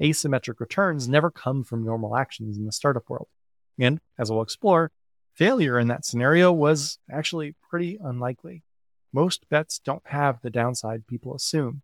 Asymmetric 0.00 0.58
returns 0.58 1.08
never 1.08 1.30
come 1.30 1.62
from 1.62 1.84
normal 1.84 2.16
actions 2.16 2.58
in 2.58 2.66
the 2.66 2.72
startup 2.72 3.08
world. 3.08 3.28
And, 3.78 4.00
as 4.18 4.30
we'll 4.30 4.42
explore, 4.42 4.90
Failure 5.34 5.78
in 5.78 5.88
that 5.88 6.04
scenario 6.04 6.52
was 6.52 6.98
actually 7.10 7.54
pretty 7.70 7.98
unlikely. 8.02 8.62
Most 9.12 9.48
bets 9.48 9.78
don't 9.78 10.02
have 10.06 10.40
the 10.40 10.50
downside 10.50 11.06
people 11.06 11.34
assume. 11.34 11.82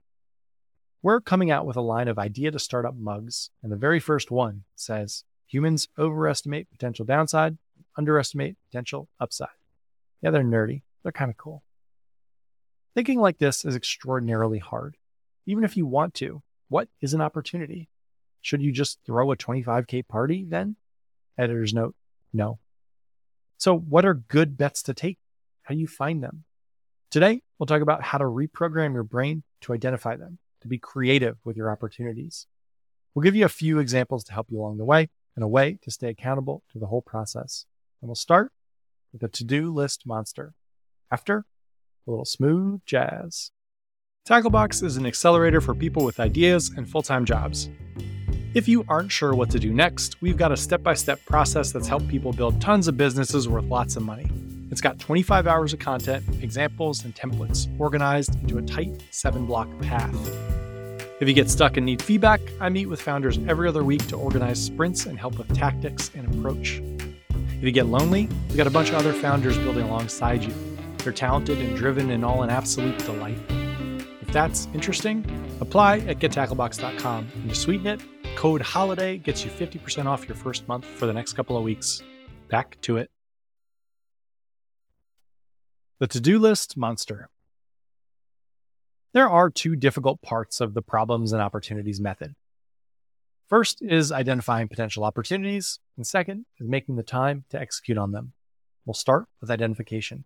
We're 1.02 1.21
coming 1.21 1.50
out 1.50 1.64
with 1.64 1.76
a 1.76 1.81
line 1.81 2.09
of 2.09 2.19
idea 2.19 2.50
to 2.50 2.59
startup 2.59 2.95
mugs, 2.97 3.50
and 3.62 3.73
the 3.73 3.76
very 3.76 4.00
first 4.00 4.31
one 4.31 4.64
says 4.75 5.25
humans 5.47 5.88
overestimate 5.97 6.71
potential 6.71 7.05
downside, 7.05 7.57
underestimate 7.97 8.57
potential 8.69 9.09
upside. 9.21 9.49
Yeah, 10.21 10.31
they're 10.31 10.43
nerdy. 10.43 10.83
They're 11.02 11.12
kind 11.12 11.31
of 11.31 11.37
cool. 11.37 11.62
Thinking 12.95 13.21
like 13.21 13.38
this 13.38 13.64
is 13.64 13.76
extraordinarily 13.76 14.59
hard. 14.59 14.97
Even 15.47 15.64
if 15.64 15.76
you 15.76 15.87
want 15.87 16.14
to, 16.14 16.43
what 16.69 16.88
is 17.00 17.14
an 17.14 17.21
opportunity? 17.21 17.88
Should 18.43 18.61
you 18.61 18.73
just 18.73 18.99
throw 19.07 19.31
a 19.33 19.37
25K 19.37 20.07
party 20.07 20.45
then? 20.47 20.76
Editor's 21.38 21.73
note 21.73 21.95
no. 22.33 22.59
So, 23.58 23.76
what 23.76 24.04
are 24.04 24.14
good 24.14 24.56
bets 24.56 24.82
to 24.84 24.94
take? 24.94 25.18
How 25.64 25.74
do 25.74 25.80
you 25.80 25.88
find 25.88 26.22
them? 26.22 26.44
Today, 27.10 27.42
we'll 27.58 27.66
talk 27.66 27.82
about 27.82 28.04
how 28.04 28.18
to 28.18 28.24
reprogram 28.24 28.94
your 28.94 29.02
brain 29.02 29.42
to 29.62 29.74
identify 29.74 30.14
them, 30.14 30.38
to 30.60 30.68
be 30.68 30.78
creative 30.78 31.38
with 31.44 31.56
your 31.56 31.70
opportunities. 31.70 32.46
We'll 33.14 33.24
give 33.24 33.34
you 33.34 33.44
a 33.44 33.50
few 33.50 33.80
examples 33.80 34.22
to 34.24 34.32
help 34.32 34.46
you 34.50 34.60
along 34.60 34.78
the 34.78 34.84
way 34.84 35.10
and 35.34 35.42
a 35.42 35.48
way 35.48 35.78
to 35.82 35.90
stay 35.90 36.08
accountable 36.08 36.62
to 36.72 36.78
the 36.78 36.86
whole 36.86 37.02
process. 37.02 37.66
And 38.00 38.08
we'll 38.08 38.14
start 38.14 38.52
with 39.12 39.24
a 39.24 39.28
to 39.28 39.44
do 39.44 39.74
list 39.74 40.06
monster. 40.06 40.54
After 41.10 41.44
a 42.06 42.10
little 42.10 42.24
smooth 42.24 42.80
jazz. 42.86 43.50
Tacklebox 44.28 44.84
is 44.84 44.96
an 44.96 45.06
accelerator 45.06 45.60
for 45.60 45.74
people 45.74 46.04
with 46.04 46.20
ideas 46.20 46.70
and 46.76 46.88
full 46.88 47.02
time 47.02 47.24
jobs. 47.24 47.68
If 48.58 48.66
you 48.66 48.84
aren't 48.88 49.12
sure 49.12 49.36
what 49.36 49.50
to 49.50 49.60
do 49.60 49.72
next, 49.72 50.20
we've 50.20 50.36
got 50.36 50.50
a 50.50 50.56
step 50.56 50.82
by 50.82 50.94
step 50.94 51.24
process 51.26 51.70
that's 51.70 51.86
helped 51.86 52.08
people 52.08 52.32
build 52.32 52.60
tons 52.60 52.88
of 52.88 52.96
businesses 52.96 53.48
worth 53.48 53.66
lots 53.66 53.94
of 53.94 54.02
money. 54.02 54.28
It's 54.72 54.80
got 54.80 54.98
25 54.98 55.46
hours 55.46 55.72
of 55.72 55.78
content, 55.78 56.24
examples, 56.42 57.04
and 57.04 57.14
templates 57.14 57.68
organized 57.78 58.34
into 58.42 58.58
a 58.58 58.62
tight 58.62 59.00
seven 59.12 59.46
block 59.46 59.68
path. 59.82 60.12
If 61.20 61.28
you 61.28 61.34
get 61.34 61.48
stuck 61.48 61.76
and 61.76 61.86
need 61.86 62.02
feedback, 62.02 62.40
I 62.60 62.68
meet 62.68 62.86
with 62.86 63.00
founders 63.00 63.38
every 63.46 63.68
other 63.68 63.84
week 63.84 64.04
to 64.08 64.16
organize 64.16 64.60
sprints 64.60 65.06
and 65.06 65.16
help 65.16 65.38
with 65.38 65.54
tactics 65.54 66.10
and 66.16 66.26
approach. 66.34 66.82
If 67.30 67.62
you 67.62 67.70
get 67.70 67.86
lonely, 67.86 68.28
we've 68.48 68.56
got 68.56 68.66
a 68.66 68.70
bunch 68.70 68.88
of 68.88 68.96
other 68.96 69.12
founders 69.12 69.56
building 69.58 69.84
alongside 69.84 70.42
you. 70.42 70.52
They're 71.04 71.12
talented 71.12 71.58
and 71.58 71.76
driven 71.76 72.10
and 72.10 72.24
all 72.24 72.42
an 72.42 72.50
absolute 72.50 72.98
delight. 73.04 73.38
If 74.20 74.32
that's 74.32 74.66
interesting, 74.74 75.24
apply 75.60 75.98
at 75.98 76.18
gettacklebox.com 76.18 77.28
and 77.36 77.50
to 77.50 77.54
sweeten 77.54 77.86
it, 77.86 78.00
code 78.37 78.62
HOLIDAY 78.62 79.18
gets 79.18 79.44
you 79.44 79.50
50% 79.50 80.06
off 80.06 80.28
your 80.28 80.37
first 80.37 80.66
month 80.68 80.85
for 80.85 81.06
the 81.06 81.12
next 81.12 81.35
couple 81.35 81.56
of 81.56 81.64
weeks. 81.64 82.02
Back 82.49 82.80
to 82.82 82.97
it. 82.97 83.11
The 85.99 86.06
to 86.06 86.20
do 86.20 86.38
list 86.38 86.76
monster. 86.76 87.28
There 89.12 89.28
are 89.28 89.50
two 89.50 89.75
difficult 89.75 90.23
parts 90.23 90.61
of 90.61 90.75
the 90.75 90.82
problems 90.82 91.32
and 91.32 91.42
opportunities 91.42 92.00
method. 92.00 92.35
First 93.49 93.80
is 93.80 94.12
identifying 94.12 94.68
potential 94.68 95.04
opportunities, 95.04 95.80
and 95.97 96.06
second 96.06 96.44
is 96.61 96.68
making 96.68 96.97
the 96.97 97.02
time 97.02 97.44
to 97.50 97.61
execute 97.61 97.97
on 97.97 98.12
them. 98.12 98.32
We'll 98.85 98.94
start 98.94 99.26
with 99.40 99.50
identification. 99.50 100.25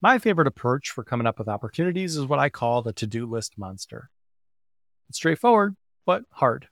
My 0.00 0.18
favorite 0.18 0.48
approach 0.48 0.90
for 0.90 1.04
coming 1.04 1.26
up 1.26 1.38
with 1.38 1.48
opportunities 1.48 2.16
is 2.16 2.26
what 2.26 2.38
I 2.38 2.48
call 2.48 2.82
the 2.82 2.92
to 2.94 3.06
do 3.06 3.26
list 3.26 3.56
monster. 3.56 4.10
It's 5.08 5.18
straightforward, 5.18 5.76
but 6.04 6.24
hard. 6.30 6.68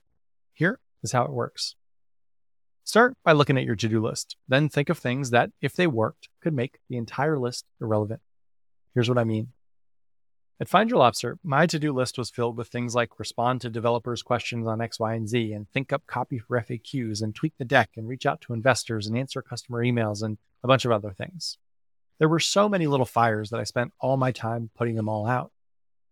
Here 0.53 0.79
is 1.03 1.11
how 1.11 1.25
it 1.25 1.31
works. 1.31 1.75
Start 2.83 3.15
by 3.23 3.31
looking 3.31 3.57
at 3.57 3.63
your 3.63 3.75
to 3.75 3.87
do 3.87 4.01
list. 4.01 4.35
Then 4.47 4.67
think 4.67 4.89
of 4.89 4.97
things 4.97 5.29
that, 5.29 5.51
if 5.61 5.73
they 5.73 5.87
worked, 5.87 6.29
could 6.41 6.53
make 6.53 6.79
the 6.89 6.97
entire 6.97 7.37
list 7.37 7.65
irrelevant. 7.79 8.21
Here's 8.93 9.07
what 9.07 9.17
I 9.17 9.23
mean. 9.23 9.49
At 10.59 10.67
Find 10.67 10.89
Your 10.89 10.99
Lobster, 10.99 11.39
my 11.43 11.65
to 11.65 11.79
do 11.79 11.91
list 11.91 12.19
was 12.19 12.29
filled 12.29 12.55
with 12.55 12.67
things 12.67 12.93
like 12.93 13.17
respond 13.17 13.61
to 13.61 13.69
developers' 13.69 14.21
questions 14.21 14.67
on 14.67 14.79
X, 14.79 14.99
Y, 14.99 15.15
and 15.15 15.27
Z, 15.27 15.53
and 15.53 15.67
think 15.69 15.91
up 15.91 16.05
copy 16.05 16.37
for 16.37 16.61
FAQs, 16.61 17.23
and 17.23 17.33
tweak 17.33 17.53
the 17.57 17.65
deck, 17.65 17.91
and 17.97 18.07
reach 18.07 18.27
out 18.27 18.41
to 18.41 18.53
investors, 18.53 19.07
and 19.07 19.17
answer 19.17 19.41
customer 19.41 19.83
emails, 19.83 20.21
and 20.21 20.37
a 20.63 20.67
bunch 20.67 20.85
of 20.85 20.91
other 20.91 21.13
things. 21.13 21.57
There 22.19 22.29
were 22.29 22.39
so 22.39 22.69
many 22.69 22.85
little 22.85 23.07
fires 23.07 23.49
that 23.49 23.59
I 23.59 23.63
spent 23.63 23.93
all 23.99 24.17
my 24.17 24.31
time 24.31 24.69
putting 24.77 24.95
them 24.95 25.09
all 25.09 25.25
out. 25.25 25.51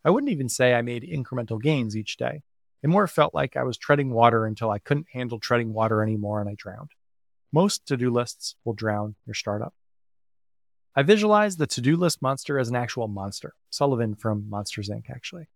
I 0.04 0.10
wouldn't 0.10 0.32
even 0.32 0.50
say 0.50 0.74
I 0.74 0.82
made 0.82 1.04
incremental 1.04 1.62
gains 1.62 1.96
each 1.96 2.18
day. 2.18 2.42
It 2.82 2.90
more 2.90 3.08
felt 3.08 3.34
like 3.34 3.58
I 3.58 3.64
was 3.64 3.78
treading 3.78 4.12
water 4.12 4.46
until 4.46 4.70
I 4.70 4.80
couldn't 4.80 5.08
handle 5.12 5.40
treading 5.40 5.74
water 5.74 6.02
anymore 6.02 6.40
and 6.40 6.50
I 6.50 6.56
drowned. 6.58 6.92
Most 7.52 7.86
to 7.88 7.98
do 7.98 8.10
lists 8.10 8.56
will 8.64 8.74
drown 8.74 9.16
your 9.26 9.34
startup. 9.34 9.74
I 10.96 11.04
visualize 11.04 11.58
the 11.58 11.68
to 11.68 11.82
do 11.82 11.96
list 11.96 12.22
monster 12.22 12.58
as 12.58 12.70
an 12.70 12.76
actual 12.76 13.08
monster, 13.08 13.54
Sullivan 13.70 14.16
from 14.16 14.50
Monsters 14.50 14.90
Inc., 14.90 15.10
actually. 15.10 15.48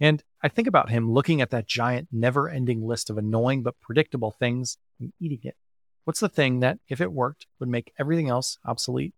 And 0.00 0.22
I 0.42 0.48
think 0.48 0.66
about 0.66 0.90
him 0.90 1.10
looking 1.10 1.40
at 1.40 1.50
that 1.50 1.68
giant, 1.68 2.08
never 2.10 2.48
ending 2.48 2.86
list 2.86 3.10
of 3.10 3.18
annoying 3.18 3.62
but 3.62 3.80
predictable 3.80 4.32
things 4.32 4.76
and 5.00 5.12
eating 5.20 5.40
it. 5.42 5.56
What's 6.04 6.20
the 6.20 6.28
thing 6.28 6.60
that, 6.60 6.78
if 6.88 7.00
it 7.00 7.12
worked, 7.12 7.46
would 7.60 7.68
make 7.68 7.92
everything 7.98 8.28
else 8.28 8.58
obsolete? 8.64 9.14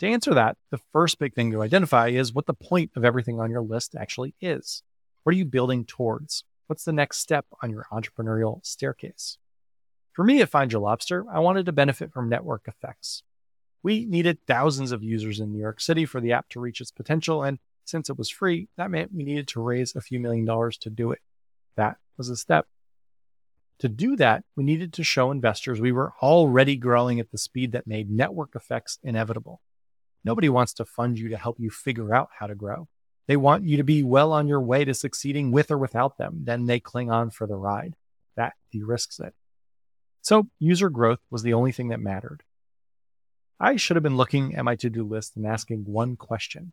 To 0.00 0.06
answer 0.06 0.34
that, 0.34 0.56
the 0.70 0.80
first 0.92 1.18
big 1.18 1.34
thing 1.34 1.52
to 1.52 1.62
identify 1.62 2.08
is 2.08 2.34
what 2.34 2.46
the 2.46 2.54
point 2.54 2.90
of 2.96 3.04
everything 3.04 3.40
on 3.40 3.50
your 3.50 3.62
list 3.62 3.94
actually 3.94 4.34
is. 4.40 4.82
What 5.22 5.34
are 5.34 5.38
you 5.38 5.44
building 5.44 5.84
towards? 5.84 6.44
What's 6.66 6.84
the 6.84 6.92
next 6.92 7.18
step 7.18 7.46
on 7.62 7.70
your 7.70 7.86
entrepreneurial 7.92 8.64
staircase? 8.66 9.38
For 10.12 10.24
me 10.24 10.40
at 10.40 10.48
Find 10.48 10.72
Your 10.72 10.80
Lobster, 10.80 11.24
I 11.30 11.38
wanted 11.38 11.66
to 11.66 11.72
benefit 11.72 12.12
from 12.12 12.28
network 12.28 12.66
effects. 12.66 13.22
We 13.84 14.04
needed 14.04 14.38
thousands 14.46 14.90
of 14.90 15.04
users 15.04 15.38
in 15.38 15.52
New 15.52 15.60
York 15.60 15.80
City 15.80 16.04
for 16.04 16.20
the 16.20 16.32
app 16.32 16.48
to 16.50 16.60
reach 16.60 16.80
its 16.80 16.90
potential, 16.90 17.44
and 17.44 17.60
since 17.84 18.10
it 18.10 18.18
was 18.18 18.28
free, 18.28 18.68
that 18.76 18.90
meant 18.90 19.14
we 19.14 19.22
needed 19.22 19.46
to 19.48 19.60
raise 19.60 19.94
a 19.94 20.00
few 20.00 20.18
million 20.18 20.44
dollars 20.44 20.76
to 20.78 20.90
do 20.90 21.12
it. 21.12 21.20
That 21.76 21.98
was 22.16 22.30
a 22.30 22.36
step. 22.36 22.66
To 23.78 23.88
do 23.88 24.16
that, 24.16 24.42
we 24.56 24.64
needed 24.64 24.92
to 24.94 25.04
show 25.04 25.30
investors 25.30 25.80
we 25.80 25.92
were 25.92 26.14
already 26.20 26.74
growing 26.74 27.20
at 27.20 27.30
the 27.30 27.38
speed 27.38 27.70
that 27.72 27.86
made 27.86 28.10
network 28.10 28.56
effects 28.56 28.98
inevitable. 29.04 29.60
Nobody 30.24 30.48
wants 30.48 30.72
to 30.74 30.84
fund 30.84 31.16
you 31.16 31.28
to 31.28 31.36
help 31.36 31.60
you 31.60 31.70
figure 31.70 32.12
out 32.12 32.30
how 32.40 32.48
to 32.48 32.56
grow. 32.56 32.88
They 33.26 33.36
want 33.36 33.64
you 33.64 33.76
to 33.76 33.82
be 33.82 34.02
well 34.02 34.32
on 34.32 34.46
your 34.46 34.60
way 34.60 34.84
to 34.84 34.94
succeeding 34.94 35.50
with 35.50 35.70
or 35.70 35.78
without 35.78 36.16
them. 36.18 36.42
Then 36.44 36.66
they 36.66 36.78
cling 36.78 37.10
on 37.10 37.30
for 37.30 37.46
the 37.46 37.56
ride. 37.56 37.96
That 38.36 38.54
de 38.70 38.82
risks 38.82 39.18
it. 39.18 39.34
So, 40.22 40.48
user 40.58 40.90
growth 40.90 41.20
was 41.30 41.42
the 41.42 41.54
only 41.54 41.72
thing 41.72 41.88
that 41.88 42.00
mattered. 42.00 42.42
I 43.58 43.76
should 43.76 43.96
have 43.96 44.02
been 44.02 44.16
looking 44.16 44.54
at 44.54 44.64
my 44.64 44.76
to 44.76 44.90
do 44.90 45.04
list 45.04 45.36
and 45.36 45.46
asking 45.46 45.84
one 45.86 46.16
question 46.16 46.72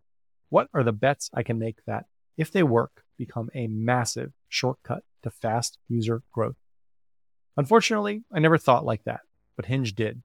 What 0.50 0.68
are 0.74 0.84
the 0.84 0.92
bets 0.92 1.30
I 1.34 1.44
can 1.44 1.58
make 1.58 1.78
that, 1.86 2.06
if 2.38 2.52
they 2.52 2.64
work, 2.64 3.04
become 3.18 3.50
a 3.56 3.68
massive 3.68 4.34
shortcut 4.50 5.04
to 5.24 5.32
fast 5.32 5.78
user 5.88 6.24
growth? 6.32 6.58
Unfortunately, 7.56 8.24
I 8.32 8.40
never 8.40 8.58
thought 8.58 8.86
like 8.86 9.04
that, 9.06 9.22
but 9.56 9.66
Hinge 9.66 9.94
did. 9.94 10.24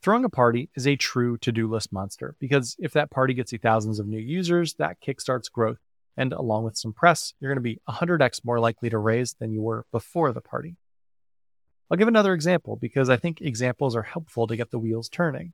Throwing 0.00 0.24
a 0.24 0.28
party 0.28 0.70
is 0.76 0.86
a 0.86 0.96
true 0.96 1.36
to 1.38 1.50
do 1.50 1.68
list 1.68 1.92
monster 1.92 2.36
because 2.38 2.76
if 2.78 2.92
that 2.92 3.10
party 3.10 3.34
gets 3.34 3.52
you 3.52 3.58
thousands 3.58 3.98
of 3.98 4.06
new 4.06 4.18
users, 4.18 4.74
that 4.74 5.00
kickstarts 5.00 5.50
growth. 5.50 5.78
And 6.16 6.32
along 6.32 6.64
with 6.64 6.76
some 6.76 6.92
press, 6.92 7.32
you're 7.38 7.50
going 7.50 7.56
to 7.56 7.60
be 7.60 7.80
100x 7.88 8.44
more 8.44 8.60
likely 8.60 8.90
to 8.90 8.98
raise 8.98 9.34
than 9.34 9.52
you 9.52 9.62
were 9.62 9.86
before 9.92 10.32
the 10.32 10.40
party. 10.40 10.76
I'll 11.90 11.96
give 11.96 12.08
another 12.08 12.34
example 12.34 12.76
because 12.76 13.08
I 13.08 13.16
think 13.16 13.40
examples 13.40 13.96
are 13.96 14.02
helpful 14.02 14.46
to 14.46 14.56
get 14.56 14.70
the 14.70 14.78
wheels 14.78 15.08
turning. 15.08 15.52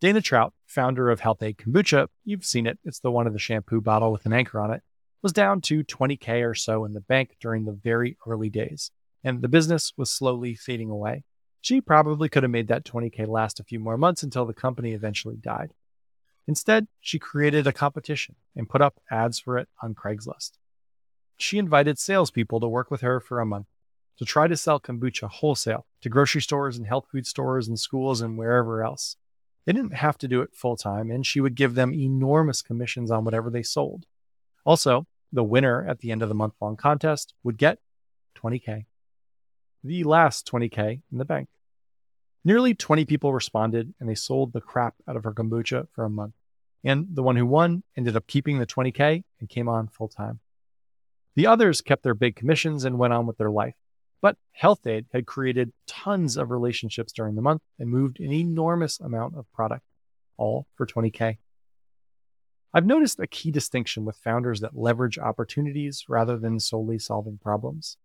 Daina 0.00 0.22
Trout, 0.22 0.52
founder 0.66 1.10
of 1.10 1.20
Health-Ade 1.20 1.58
Kombucha, 1.58 2.08
you've 2.24 2.44
seen 2.44 2.66
it, 2.66 2.78
it's 2.84 3.00
the 3.00 3.10
one 3.10 3.26
of 3.26 3.32
the 3.32 3.38
shampoo 3.38 3.80
bottle 3.80 4.12
with 4.12 4.26
an 4.26 4.32
anchor 4.32 4.60
on 4.60 4.70
it, 4.70 4.82
was 5.22 5.32
down 5.32 5.60
to 5.62 5.84
20K 5.84 6.48
or 6.48 6.54
so 6.54 6.84
in 6.84 6.92
the 6.92 7.00
bank 7.00 7.36
during 7.40 7.64
the 7.64 7.72
very 7.72 8.16
early 8.26 8.50
days, 8.50 8.90
and 9.24 9.40
the 9.40 9.48
business 9.48 9.92
was 9.96 10.10
slowly 10.10 10.54
fading 10.54 10.90
away. 10.90 11.24
She 11.66 11.80
probably 11.80 12.28
could 12.28 12.44
have 12.44 12.52
made 12.52 12.68
that 12.68 12.84
20K 12.84 13.26
last 13.26 13.58
a 13.58 13.64
few 13.64 13.80
more 13.80 13.98
months 13.98 14.22
until 14.22 14.46
the 14.46 14.54
company 14.54 14.92
eventually 14.92 15.34
died. 15.34 15.74
Instead, 16.46 16.86
she 17.00 17.18
created 17.18 17.66
a 17.66 17.72
competition 17.72 18.36
and 18.54 18.68
put 18.68 18.80
up 18.80 19.00
ads 19.10 19.40
for 19.40 19.58
it 19.58 19.68
on 19.82 19.92
Craigslist. 19.92 20.58
She 21.38 21.58
invited 21.58 21.98
salespeople 21.98 22.60
to 22.60 22.68
work 22.68 22.88
with 22.88 23.00
her 23.00 23.18
for 23.18 23.40
a 23.40 23.44
month 23.44 23.66
to 24.16 24.24
try 24.24 24.46
to 24.46 24.56
sell 24.56 24.78
kombucha 24.78 25.28
wholesale 25.28 25.86
to 26.02 26.08
grocery 26.08 26.40
stores 26.40 26.78
and 26.78 26.86
health 26.86 27.08
food 27.10 27.26
stores 27.26 27.66
and 27.66 27.80
schools 27.80 28.20
and 28.20 28.38
wherever 28.38 28.84
else. 28.84 29.16
They 29.64 29.72
didn't 29.72 29.94
have 29.94 30.16
to 30.18 30.28
do 30.28 30.42
it 30.42 30.54
full 30.54 30.76
time, 30.76 31.10
and 31.10 31.26
she 31.26 31.40
would 31.40 31.56
give 31.56 31.74
them 31.74 31.92
enormous 31.92 32.62
commissions 32.62 33.10
on 33.10 33.24
whatever 33.24 33.50
they 33.50 33.64
sold. 33.64 34.06
Also, 34.64 35.08
the 35.32 35.42
winner 35.42 35.84
at 35.84 35.98
the 35.98 36.12
end 36.12 36.22
of 36.22 36.28
the 36.28 36.34
month 36.36 36.54
long 36.60 36.76
contest 36.76 37.34
would 37.42 37.58
get 37.58 37.80
20K, 38.36 38.84
the 39.82 40.04
last 40.04 40.46
20K 40.46 41.00
in 41.10 41.18
the 41.18 41.24
bank. 41.24 41.48
Nearly 42.46 42.74
20 42.74 43.06
people 43.06 43.32
responded 43.32 43.92
and 43.98 44.08
they 44.08 44.14
sold 44.14 44.52
the 44.52 44.60
crap 44.60 44.94
out 45.08 45.16
of 45.16 45.24
her 45.24 45.32
kombucha 45.32 45.88
for 45.92 46.04
a 46.04 46.08
month. 46.08 46.34
And 46.84 47.08
the 47.10 47.24
one 47.24 47.34
who 47.34 47.44
won 47.44 47.82
ended 47.96 48.14
up 48.14 48.28
keeping 48.28 48.60
the 48.60 48.66
20K 48.66 49.24
and 49.40 49.48
came 49.48 49.68
on 49.68 49.88
full 49.88 50.06
time. 50.06 50.38
The 51.34 51.48
others 51.48 51.80
kept 51.80 52.04
their 52.04 52.14
big 52.14 52.36
commissions 52.36 52.84
and 52.84 53.00
went 53.00 53.12
on 53.12 53.26
with 53.26 53.36
their 53.36 53.50
life. 53.50 53.74
But 54.22 54.36
Health-Ade 54.52 55.06
had 55.12 55.26
created 55.26 55.72
tons 55.88 56.36
of 56.36 56.52
relationships 56.52 57.12
during 57.12 57.34
the 57.34 57.42
month 57.42 57.62
and 57.80 57.90
moved 57.90 58.20
an 58.20 58.32
enormous 58.32 59.00
amount 59.00 59.36
of 59.36 59.52
product, 59.52 59.82
all 60.36 60.68
for 60.76 60.86
20K. 60.86 61.38
I've 62.72 62.86
noticed 62.86 63.18
a 63.18 63.26
key 63.26 63.50
distinction 63.50 64.04
with 64.04 64.18
founders 64.18 64.60
that 64.60 64.78
leverage 64.78 65.18
opportunities 65.18 66.04
rather 66.08 66.38
than 66.38 66.60
solely 66.60 67.00
solving 67.00 67.38
problems. 67.38 67.96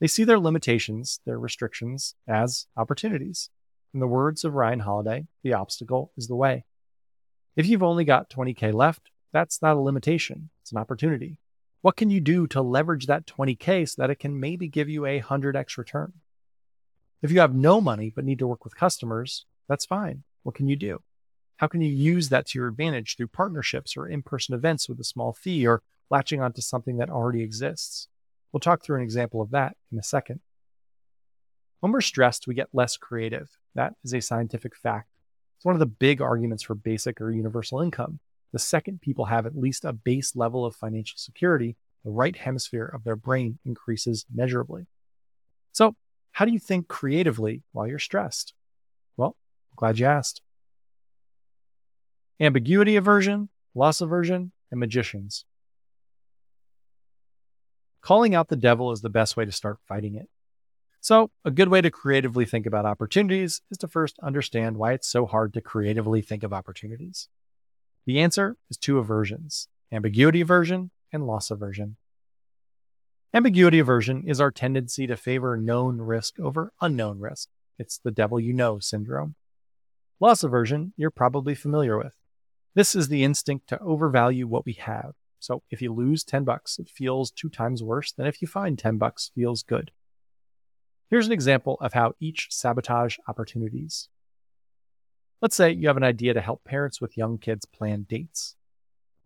They 0.00 0.08
see 0.08 0.24
their 0.24 0.40
limitations, 0.40 1.20
their 1.24 1.38
restrictions, 1.38 2.16
as 2.26 2.66
opportunities. 2.76 3.48
In 3.92 3.98
the 3.98 4.06
words 4.06 4.44
of 4.44 4.54
Ryan 4.54 4.80
Holiday, 4.80 5.26
the 5.42 5.54
obstacle 5.54 6.12
is 6.16 6.28
the 6.28 6.36
way. 6.36 6.64
If 7.56 7.66
you've 7.66 7.82
only 7.82 8.04
got 8.04 8.30
20K 8.30 8.72
left, 8.72 9.10
that's 9.32 9.60
not 9.60 9.76
a 9.76 9.80
limitation, 9.80 10.50
it's 10.62 10.70
an 10.70 10.78
opportunity. 10.78 11.40
What 11.82 11.96
can 11.96 12.08
you 12.08 12.20
do 12.20 12.46
to 12.48 12.62
leverage 12.62 13.06
that 13.06 13.26
20K 13.26 13.88
so 13.88 14.00
that 14.00 14.10
it 14.10 14.20
can 14.20 14.38
maybe 14.38 14.68
give 14.68 14.88
you 14.88 15.06
a 15.06 15.20
100x 15.20 15.76
return? 15.76 16.12
If 17.20 17.32
you 17.32 17.40
have 17.40 17.54
no 17.54 17.80
money 17.80 18.12
but 18.14 18.24
need 18.24 18.38
to 18.38 18.46
work 18.46 18.64
with 18.64 18.76
customers, 18.76 19.44
that's 19.68 19.86
fine. 19.86 20.22
What 20.44 20.54
can 20.54 20.68
you 20.68 20.76
do? 20.76 21.02
How 21.56 21.66
can 21.66 21.80
you 21.80 21.90
use 21.90 22.28
that 22.28 22.46
to 22.46 22.58
your 22.58 22.68
advantage 22.68 23.16
through 23.16 23.28
partnerships 23.28 23.96
or 23.96 24.06
in 24.06 24.22
person 24.22 24.54
events 24.54 24.88
with 24.88 25.00
a 25.00 25.04
small 25.04 25.32
fee 25.32 25.66
or 25.66 25.82
latching 26.10 26.40
onto 26.40 26.60
something 26.60 26.98
that 26.98 27.10
already 27.10 27.42
exists? 27.42 28.08
We'll 28.52 28.60
talk 28.60 28.82
through 28.82 28.98
an 28.98 29.02
example 29.02 29.42
of 29.42 29.50
that 29.50 29.76
in 29.90 29.98
a 29.98 30.02
second. 30.02 30.40
When 31.80 31.92
we're 31.92 32.00
stressed, 32.00 32.46
we 32.46 32.54
get 32.54 32.68
less 32.72 32.96
creative. 32.96 33.58
That 33.74 33.94
is 34.04 34.14
a 34.14 34.20
scientific 34.20 34.76
fact. 34.76 35.08
It's 35.56 35.64
one 35.64 35.74
of 35.74 35.80
the 35.80 35.86
big 35.86 36.20
arguments 36.20 36.62
for 36.62 36.74
basic 36.74 37.20
or 37.20 37.30
universal 37.30 37.80
income. 37.80 38.18
The 38.52 38.58
second 38.58 39.00
people 39.00 39.26
have 39.26 39.46
at 39.46 39.56
least 39.56 39.84
a 39.84 39.92
base 39.92 40.34
level 40.34 40.64
of 40.64 40.74
financial 40.74 41.18
security, 41.18 41.76
the 42.04 42.10
right 42.10 42.34
hemisphere 42.34 42.86
of 42.86 43.04
their 43.04 43.16
brain 43.16 43.58
increases 43.64 44.24
measurably. 44.34 44.86
So, 45.72 45.94
how 46.32 46.44
do 46.44 46.52
you 46.52 46.58
think 46.58 46.88
creatively 46.88 47.62
while 47.72 47.86
you're 47.86 47.98
stressed? 47.98 48.54
Well, 49.16 49.36
I'm 49.70 49.76
glad 49.76 49.98
you 49.98 50.06
asked. 50.06 50.40
Ambiguity 52.40 52.96
aversion, 52.96 53.50
loss 53.74 54.00
aversion, 54.00 54.52
and 54.70 54.80
magicians. 54.80 55.44
Calling 58.00 58.34
out 58.34 58.48
the 58.48 58.56
devil 58.56 58.92
is 58.92 59.02
the 59.02 59.10
best 59.10 59.36
way 59.36 59.44
to 59.44 59.52
start 59.52 59.78
fighting 59.86 60.14
it. 60.14 60.28
So, 61.02 61.30
a 61.46 61.50
good 61.50 61.68
way 61.68 61.80
to 61.80 61.90
creatively 61.90 62.44
think 62.44 62.66
about 62.66 62.84
opportunities 62.84 63.62
is 63.70 63.78
to 63.78 63.88
first 63.88 64.18
understand 64.22 64.76
why 64.76 64.92
it's 64.92 65.08
so 65.08 65.24
hard 65.24 65.54
to 65.54 65.62
creatively 65.62 66.20
think 66.20 66.42
of 66.42 66.52
opportunities. 66.52 67.28
The 68.04 68.20
answer 68.20 68.56
is 68.68 68.76
two 68.76 68.98
aversions 68.98 69.68
ambiguity 69.92 70.42
aversion 70.42 70.90
and 71.12 71.26
loss 71.26 71.50
aversion. 71.50 71.96
Ambiguity 73.32 73.78
aversion 73.78 74.24
is 74.26 74.40
our 74.40 74.50
tendency 74.50 75.06
to 75.06 75.16
favor 75.16 75.56
known 75.56 75.98
risk 75.98 76.38
over 76.38 76.72
unknown 76.80 77.18
risk. 77.18 77.48
It's 77.78 77.98
the 77.98 78.10
devil 78.10 78.38
you 78.38 78.52
know 78.52 78.78
syndrome. 78.78 79.36
Loss 80.20 80.44
aversion, 80.44 80.92
you're 80.96 81.10
probably 81.10 81.54
familiar 81.54 81.96
with. 81.96 82.12
This 82.74 82.94
is 82.94 83.08
the 83.08 83.24
instinct 83.24 83.68
to 83.68 83.80
overvalue 83.80 84.46
what 84.46 84.66
we 84.66 84.74
have. 84.74 85.12
So 85.38 85.62
if 85.70 85.80
you 85.80 85.94
lose 85.94 86.24
10 86.24 86.44
bucks, 86.44 86.78
it 86.78 86.90
feels 86.90 87.30
two 87.30 87.48
times 87.48 87.82
worse 87.82 88.12
than 88.12 88.26
if 88.26 88.42
you 88.42 88.48
find 88.48 88.78
10 88.78 88.98
bucks 88.98 89.30
feels 89.34 89.62
good. 89.62 89.90
Here's 91.10 91.26
an 91.26 91.32
example 91.32 91.76
of 91.80 91.92
how 91.92 92.12
each 92.20 92.46
sabotage 92.50 93.18
opportunities. 93.26 94.08
Let's 95.42 95.56
say 95.56 95.72
you 95.72 95.88
have 95.88 95.96
an 95.96 96.04
idea 96.04 96.34
to 96.34 96.40
help 96.40 96.62
parents 96.62 97.00
with 97.00 97.16
young 97.16 97.36
kids 97.36 97.64
plan 97.64 98.06
dates. 98.08 98.54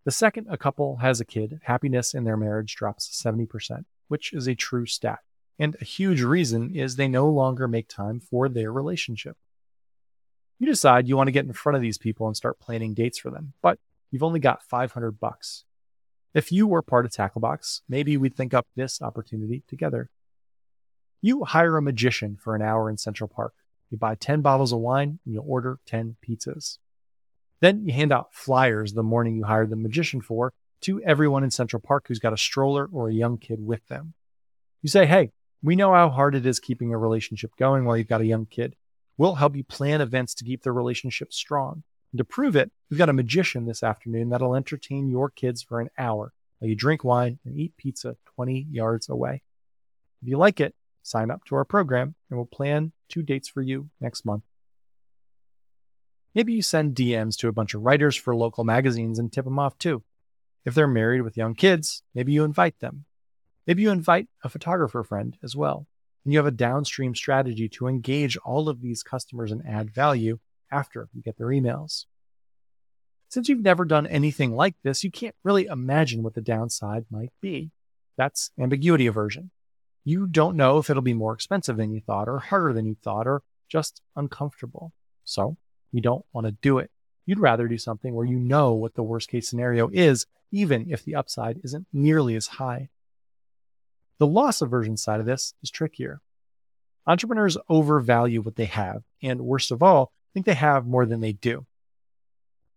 The 0.05 0.11
second 0.11 0.47
a 0.49 0.57
couple 0.57 0.97
has 0.97 1.21
a 1.21 1.27
kid, 1.27 1.61
happiness 1.65 2.15
in 2.15 2.25
their 2.25 2.39
marriage 2.39 2.75
drops 2.75 3.09
70%, 3.23 3.85
which 4.09 4.33
is 4.33 4.47
a 4.47 4.55
true 4.55 4.87
stat. 4.87 5.19
And 5.59 5.77
a 5.81 5.85
huge 5.85 6.23
reason 6.23 6.75
is 6.75 6.97
they 6.97 7.07
no 7.07 7.29
longer 7.29 7.69
make 7.69 7.89
time 7.89 8.19
for 8.19 8.49
their 8.49 8.73
relationship. 8.73 9.37
You 10.59 10.67
decide 10.67 11.07
you 11.07 11.17
want 11.19 11.29
to 11.29 11.33
get 11.33 11.45
in 11.45 11.53
front 11.53 11.77
of 11.77 11.83
these 11.83 11.99
people 11.99 12.27
and 12.27 12.37
start 12.37 12.61
planning 12.61 12.95
dates 12.95 13.19
for 13.19 13.31
them, 13.31 13.53
but 13.61 13.79
you've 14.11 14.23
only 14.23 14.41
got 14.41 14.63
500 14.63 15.21
bucks. 15.21 15.65
If 16.33 16.51
you 16.51 16.67
were 16.67 16.83
part 16.83 17.05
of 17.05 17.13
Tacklebox, 17.13 17.83
maybe 17.89 18.17
we'd 18.17 18.35
think 18.35 18.55
up 18.55 18.67
this 18.75 19.03
opportunity 19.03 19.65
together. 19.69 20.11
You 21.25 21.43
hire 21.43 21.79
a 21.79 21.81
magician 21.81 22.37
for 22.37 22.55
an 22.55 22.61
hour 22.61 22.91
in 22.91 22.99
Central 22.99 23.29
Park. 23.29 23.55
You 23.89 23.97
buy 23.97 24.15
10 24.15 24.43
bottles 24.43 24.75
of 24.75 24.81
wine 24.81 25.21
and 25.25 25.33
you 25.33 25.41
order 25.41 25.79
10 25.87 26.17
pizzas. 26.23 26.77
Then 27.61 27.83
you 27.87 27.95
hand 27.95 28.13
out 28.13 28.35
flyers 28.35 28.93
the 28.93 29.03
morning 29.03 29.37
you 29.37 29.45
hired 29.45 29.71
the 29.71 29.77
magician 29.77 30.21
for 30.21 30.53
to 30.83 31.01
everyone 31.01 31.43
in 31.43 31.51
Central 31.51 31.81
Park 31.81 32.05
who's 32.07 32.19
got 32.19 32.35
a 32.35 32.37
stroller 32.37 32.91
or 32.93 33.09
a 33.09 33.15
young 33.15 33.39
kid 33.39 33.65
with 33.65 33.89
them. 33.89 34.13
You 34.83 34.91
say, 34.91 35.07
hey, 35.07 35.33
we 35.63 35.77
know 35.77 35.95
how 35.95 36.11
hard 36.11 36.35
it 36.35 36.45
is 36.45 36.61
keeping 36.61 36.93
a 36.93 36.99
relationship 36.99 37.53
going 37.59 37.87
while 37.87 37.97
you've 37.97 38.07
got 38.07 38.21
a 38.21 38.27
young 38.27 38.45
kid. 38.45 38.77
We'll 39.17 39.37
help 39.37 39.57
you 39.57 39.65
plan 39.65 40.03
events 40.03 40.35
to 40.35 40.45
keep 40.45 40.63
the 40.63 40.73
relationship 40.73 41.33
strong. 41.33 41.85
And 42.13 42.19
to 42.19 42.25
prove 42.25 42.55
it, 42.55 42.71
we've 42.91 42.99
got 42.99 43.09
a 43.09 43.15
magician 43.15 43.65
this 43.65 43.83
afternoon 43.83 44.29
that'll 44.29 44.57
entertain 44.57 45.09
your 45.09 45.31
kids 45.31 45.63
for 45.63 45.81
an 45.81 45.89
hour 45.97 46.35
while 46.59 46.69
you 46.69 46.77
drink 46.77 47.03
wine 47.03 47.39
and 47.47 47.57
eat 47.57 47.79
pizza 47.79 48.19
20 48.35 48.67
yards 48.71 49.09
away. 49.09 49.43
If 50.21 50.29
you 50.29 50.37
like 50.37 50.61
it, 50.61 50.75
sign 51.05 51.31
up 51.31 51.45
to 51.45 51.55
our 51.55 51.65
program 51.65 52.15
and 52.29 52.39
we'll 52.39 52.47
plan 52.47 52.93
two 53.09 53.23
dates 53.23 53.49
for 53.49 53.63
you 53.63 53.91
next 54.01 54.25
month. 54.25 54.43
Maybe 56.35 56.53
you 56.55 56.63
send 56.63 56.97
DMs 56.97 57.37
to 57.39 57.49
a 57.49 57.53
bunch 57.53 57.75
of 57.75 57.83
writers 57.83 58.17
for 58.17 58.35
local 58.35 58.65
magazines 58.65 59.21
and 59.21 59.33
tip 59.33 59.45
them 59.45 59.59
off 59.59 59.79
too. 59.79 60.03
If 60.65 60.75
they're 60.75 60.89
married 60.89 61.21
with 61.21 61.37
young 61.37 61.55
kids, 61.55 62.03
maybe 62.15 62.33
you 62.33 62.43
invite 62.43 62.81
them. 62.81 63.05
Maybe 63.67 63.83
you 63.83 63.91
invite 63.91 64.29
a 64.43 64.49
photographer 64.49 65.05
friend 65.05 65.37
as 65.45 65.55
well. 65.55 65.87
And 66.25 66.33
you 66.33 66.39
have 66.39 66.47
a 66.47 66.51
downstream 66.51 67.15
strategy 67.15 67.69
to 67.69 67.87
engage 67.87 68.37
all 68.39 68.69
of 68.69 68.81
these 68.81 69.03
customers 69.03 69.53
and 69.53 69.63
add 69.69 69.95
value 69.95 70.39
after 70.73 71.09
you 71.13 71.23
get 71.23 71.37
their 71.37 71.49
emails. 71.49 72.07
Since 73.29 73.49
you've 73.49 73.63
never 73.63 73.85
done 73.85 74.07
anything 74.07 74.57
like 74.57 74.75
this, 74.83 75.05
you 75.05 75.11
can't 75.11 75.35
really 75.45 75.67
imagine 75.67 76.23
what 76.23 76.35
the 76.35 76.41
downside 76.41 77.05
might 77.11 77.33
be. 77.41 77.71
That's 78.17 78.51
ambiguity 78.59 79.07
aversion 79.07 79.51
you 80.05 80.27
don't 80.27 80.57
know 80.57 80.79
if 80.79 80.91
it'll 80.91 81.03
be 81.03 81.15
more 81.15 81.33
expensive 81.33 81.77
than 81.77 81.93
you 81.93 82.01
thought, 82.01 82.29
or 82.29 82.39
harder 82.39 82.73
than 82.73 82.87
you 82.87 82.97
thought, 83.03 83.27
or 83.27 83.43
just 83.69 84.03
uncomfortable. 84.17 84.93
So 85.25 85.57
you 85.93 86.01
don't 86.01 86.25
want 86.33 86.47
to 86.47 86.53
do 86.53 86.79
it. 86.79 86.91
You'd 87.27 87.39
rather 87.39 87.67
do 87.69 87.79
something 87.79 88.15
where 88.15 88.27
you 88.27 88.39
know 88.39 88.75
what 88.75 88.95
the 88.95 89.03
worst 89.03 89.29
case 89.29 89.49
scenario 89.49 89.89
is, 89.93 90.27
even 90.53 90.91
if 90.91 91.05
the 91.05 91.15
upside 91.15 91.61
isn't 91.65 91.87
nearly 91.93 92.37
as 92.37 92.47
high. 92.47 92.91
The 94.19 94.27
loss 94.27 94.61
aversion 94.61 94.97
side 94.97 95.21
of 95.21 95.27
this 95.27 95.55
is 95.63 95.71
trickier. 95.71 96.21
Entrepreneurs 97.07 97.57
overvalue 97.69 98.43
what 98.43 98.57
they 98.57 98.67
have, 98.67 99.03
and 99.23 99.41
worst 99.41 99.71
of 99.71 99.83
all, 99.83 100.13
think 100.35 100.47
they 100.47 100.55
have 100.55 100.87
more 100.87 101.07
than 101.07 101.21
they 101.21 101.33
do. 101.33 101.67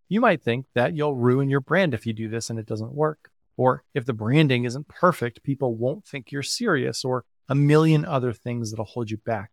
You 0.07 0.21
might 0.21 0.41
think 0.41 0.67
that 0.73 0.95
you'll 0.95 1.15
ruin 1.15 1.49
your 1.49 1.59
brand 1.59 1.93
if 1.93 2.05
you 2.05 2.13
do 2.13 2.29
this 2.29 2.49
and 2.49 2.57
it 2.57 2.65
doesn't 2.65 2.93
work. 2.93 3.29
Or 3.57 3.83
if 3.93 4.05
the 4.05 4.13
branding 4.13 4.65
isn't 4.65 4.87
perfect, 4.87 5.43
people 5.43 5.75
won't 5.75 6.05
think 6.05 6.31
you're 6.31 6.43
serious, 6.43 7.03
or 7.03 7.25
a 7.49 7.55
million 7.55 8.05
other 8.05 8.31
things 8.31 8.71
that'll 8.71 8.85
hold 8.85 9.09
you 9.09 9.17
back. 9.17 9.51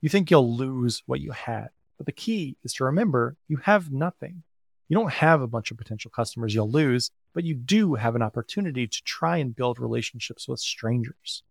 You 0.00 0.08
think 0.08 0.30
you'll 0.30 0.56
lose 0.56 1.02
what 1.06 1.20
you 1.20 1.32
had. 1.32 1.68
But 1.96 2.06
the 2.06 2.12
key 2.12 2.56
is 2.62 2.72
to 2.74 2.84
remember 2.84 3.36
you 3.48 3.56
have 3.58 3.90
nothing. 3.90 4.42
You 4.88 4.96
don't 4.96 5.12
have 5.12 5.40
a 5.42 5.48
bunch 5.48 5.70
of 5.70 5.78
potential 5.78 6.10
customers 6.14 6.54
you'll 6.54 6.70
lose, 6.70 7.10
but 7.34 7.44
you 7.44 7.54
do 7.54 7.94
have 7.94 8.14
an 8.14 8.22
opportunity 8.22 8.86
to 8.86 9.02
try 9.04 9.38
and 9.38 9.56
build 9.56 9.80
relationships 9.80 10.46
with 10.46 10.60
strangers. 10.60 11.42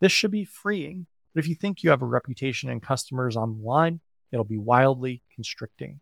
This 0.00 0.12
should 0.12 0.30
be 0.30 0.44
freeing, 0.44 1.06
but 1.34 1.44
if 1.44 1.48
you 1.48 1.54
think 1.54 1.82
you 1.82 1.90
have 1.90 2.02
a 2.02 2.06
reputation 2.06 2.70
and 2.70 2.82
customers 2.82 3.36
online, 3.36 4.00
it'll 4.32 4.44
be 4.44 4.56
wildly 4.56 5.22
constricting. 5.34 6.00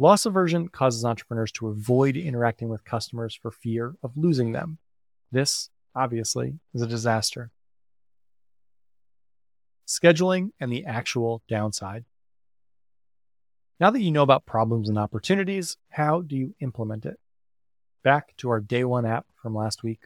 Loss 0.00 0.24
aversion 0.24 0.68
causes 0.68 1.04
entrepreneurs 1.04 1.52
to 1.52 1.68
avoid 1.68 2.16
interacting 2.16 2.70
with 2.70 2.86
customers 2.86 3.34
for 3.34 3.50
fear 3.50 3.96
of 4.02 4.16
losing 4.16 4.52
them. 4.52 4.78
This, 5.30 5.68
obviously, 5.94 6.58
is 6.72 6.80
a 6.80 6.86
disaster. 6.86 7.50
Scheduling 9.86 10.52
and 10.58 10.72
the 10.72 10.86
actual 10.86 11.42
downside. 11.50 12.06
Now 13.78 13.90
that 13.90 14.00
you 14.00 14.10
know 14.10 14.22
about 14.22 14.46
problems 14.46 14.88
and 14.88 14.96
opportunities, 14.96 15.76
how 15.90 16.22
do 16.22 16.34
you 16.34 16.54
implement 16.60 17.04
it? 17.04 17.18
Back 18.02 18.34
to 18.38 18.48
our 18.48 18.60
day 18.60 18.84
one 18.84 19.04
app 19.04 19.26
from 19.42 19.54
last 19.54 19.82
week. 19.82 20.04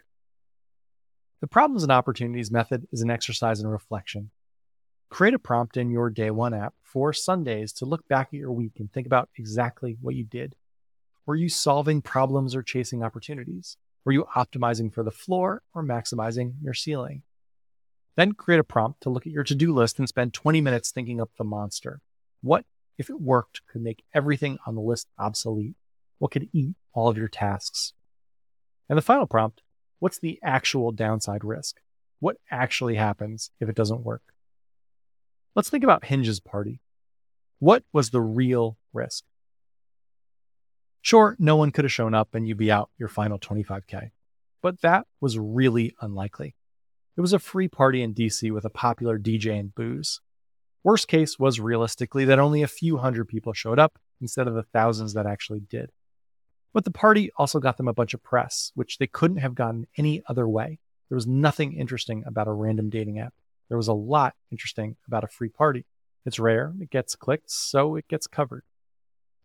The 1.41 1.47
problems 1.47 1.85
and 1.85 1.93
opportunities 1.93 2.51
method 2.51 2.89
is 2.91 3.03
an 3.03 3.11
exercise 3.11 3.61
in 3.61 3.69
reflection. 3.69 4.31
Create 5.15 5.33
a 5.33 5.39
prompt 5.39 5.77
in 5.77 5.93
your 5.93 6.11
day 6.11 6.29
one 6.29 6.53
app 6.53 6.75
for 6.83 7.13
Sundays 7.13 7.73
to 7.73 7.85
look 7.85 8.09
back 8.09 8.27
at 8.33 8.41
your 8.41 8.51
week 8.51 8.73
and 8.81 8.93
think 8.93 9.07
about 9.07 9.29
exactly 9.37 9.97
what 10.01 10.17
you 10.17 10.25
did. 10.25 10.57
Were 11.25 11.37
you 11.37 11.49
solving 11.49 12.03
problems 12.03 12.53
or 12.57 12.65
chasing 12.65 13.05
opportunities? 13.05 13.77
Were 14.05 14.11
you 14.11 14.27
optimizing 14.35 14.93
for 14.93 15.05
the 15.05 15.13
floor 15.13 15.63
or 15.73 15.85
maximizing 15.85 16.55
your 16.61 16.75
ceiling? 16.75 17.23
Then 18.17 18.33
create 18.33 18.59
a 18.59 18.65
prompt 18.65 19.03
to 19.03 19.09
look 19.09 19.25
at 19.25 19.33
your 19.33 19.45
to 19.45 19.55
do 19.55 19.73
list 19.73 20.01
and 20.01 20.09
spend 20.09 20.35
20 20.35 20.61
minutes 20.61 20.91
thinking 20.91 21.21
up 21.21 21.31
the 21.39 21.45
monster. 21.45 22.01
What, 22.43 22.65
if 22.99 23.09
it 23.09 23.21
worked, 23.21 23.61
could 23.71 23.83
make 23.83 24.03
everything 24.13 24.59
on 24.67 24.75
the 24.75 24.81
list 24.81 25.07
obsolete? 25.17 25.77
What 26.19 26.33
could 26.33 26.49
eat 26.53 26.75
all 26.93 27.07
of 27.07 27.17
your 27.17 27.29
tasks? 27.29 27.93
And 28.89 28.99
the 28.99 29.01
final 29.01 29.29
prompt 29.29 29.63
what's 30.01 30.19
the 30.19 30.41
actual 30.43 30.91
downside 30.91 31.45
risk? 31.45 31.77
What 32.19 32.39
actually 32.51 32.97
happens 32.97 33.53
if 33.61 33.69
it 33.69 33.77
doesn't 33.77 34.03
work? 34.03 34.34
Let's 35.55 35.71
think 35.71 35.85
about 35.85 36.07
Hinge's 36.07 36.41
party. 36.41 36.81
What 37.61 37.85
was 37.93 38.11
the 38.11 38.21
real 38.21 38.77
risk? 38.93 39.25
Sure, 41.01 41.37
no 41.39 41.57
one 41.57 41.71
could 41.71 41.85
have 41.85 41.93
shown 41.93 42.15
up 42.15 42.35
and 42.35 42.49
you'd 42.49 42.57
be 42.57 42.73
out 42.73 42.91
your 42.99 43.09
final 43.09 43.39
25K, 43.39 44.11
but 44.63 44.81
that 44.81 45.07
was 45.21 45.39
really 45.39 45.95
unlikely. 46.01 46.57
It 47.17 47.21
was 47.21 47.33
a 47.33 47.39
free 47.39 47.69
party 47.69 48.03
in 48.03 48.15
DC 48.15 48.51
with 48.51 48.65
a 48.65 48.71
popular 48.71 49.19
DJ 49.19 49.61
and 49.61 49.75
booze. 49.75 50.21
Worst 50.83 51.07
case 51.07 51.39
was 51.39 51.61
realistically 51.61 52.25
that 52.25 52.39
only 52.39 52.63
a 52.63 52.67
few 52.67 52.97
hundred 52.97 53.29
people 53.29 53.53
showed 53.53 53.79
up 53.79 53.99
instead 54.21 54.49
of 54.49 54.55
the 54.55 54.65
thousands 54.65 55.15
that 55.15 55.27
actually 55.27 55.61
did. 55.61 55.93
But 56.73 56.85
the 56.85 56.91
party 56.91 57.31
also 57.37 57.61
got 57.61 57.77
them 57.77 57.87
a 57.87 57.95
bunch 57.95 58.15
of 58.15 58.23
press, 58.23 58.73
which 58.75 58.99
they 58.99 59.07
couldn't 59.07 59.37
have 59.37 59.55
gotten 59.55 59.87
any 59.97 60.23
other 60.29 60.49
way. 60.49 60.81
There 61.09 61.17
was 61.17 61.27
nothing 61.27 61.75
interesting 61.75 62.25
about 62.27 62.49
a 62.49 62.53
random 62.53 62.91
dating 62.91 63.21
app. 63.21 63.35
There 63.69 63.77
was 63.77 63.89
a 63.89 63.95
lot 63.95 64.35
interesting 64.51 64.97
about 65.07 65.25
a 65.25 65.29
free 65.29 65.49
party. 65.49 65.87
It's 66.27 66.39
rare, 66.39 66.73
it 66.81 66.91
gets 66.91 67.17
clicked, 67.17 67.51
so 67.51 67.97
it 67.97 68.09
gets 68.09 68.27
covered. 68.27 68.65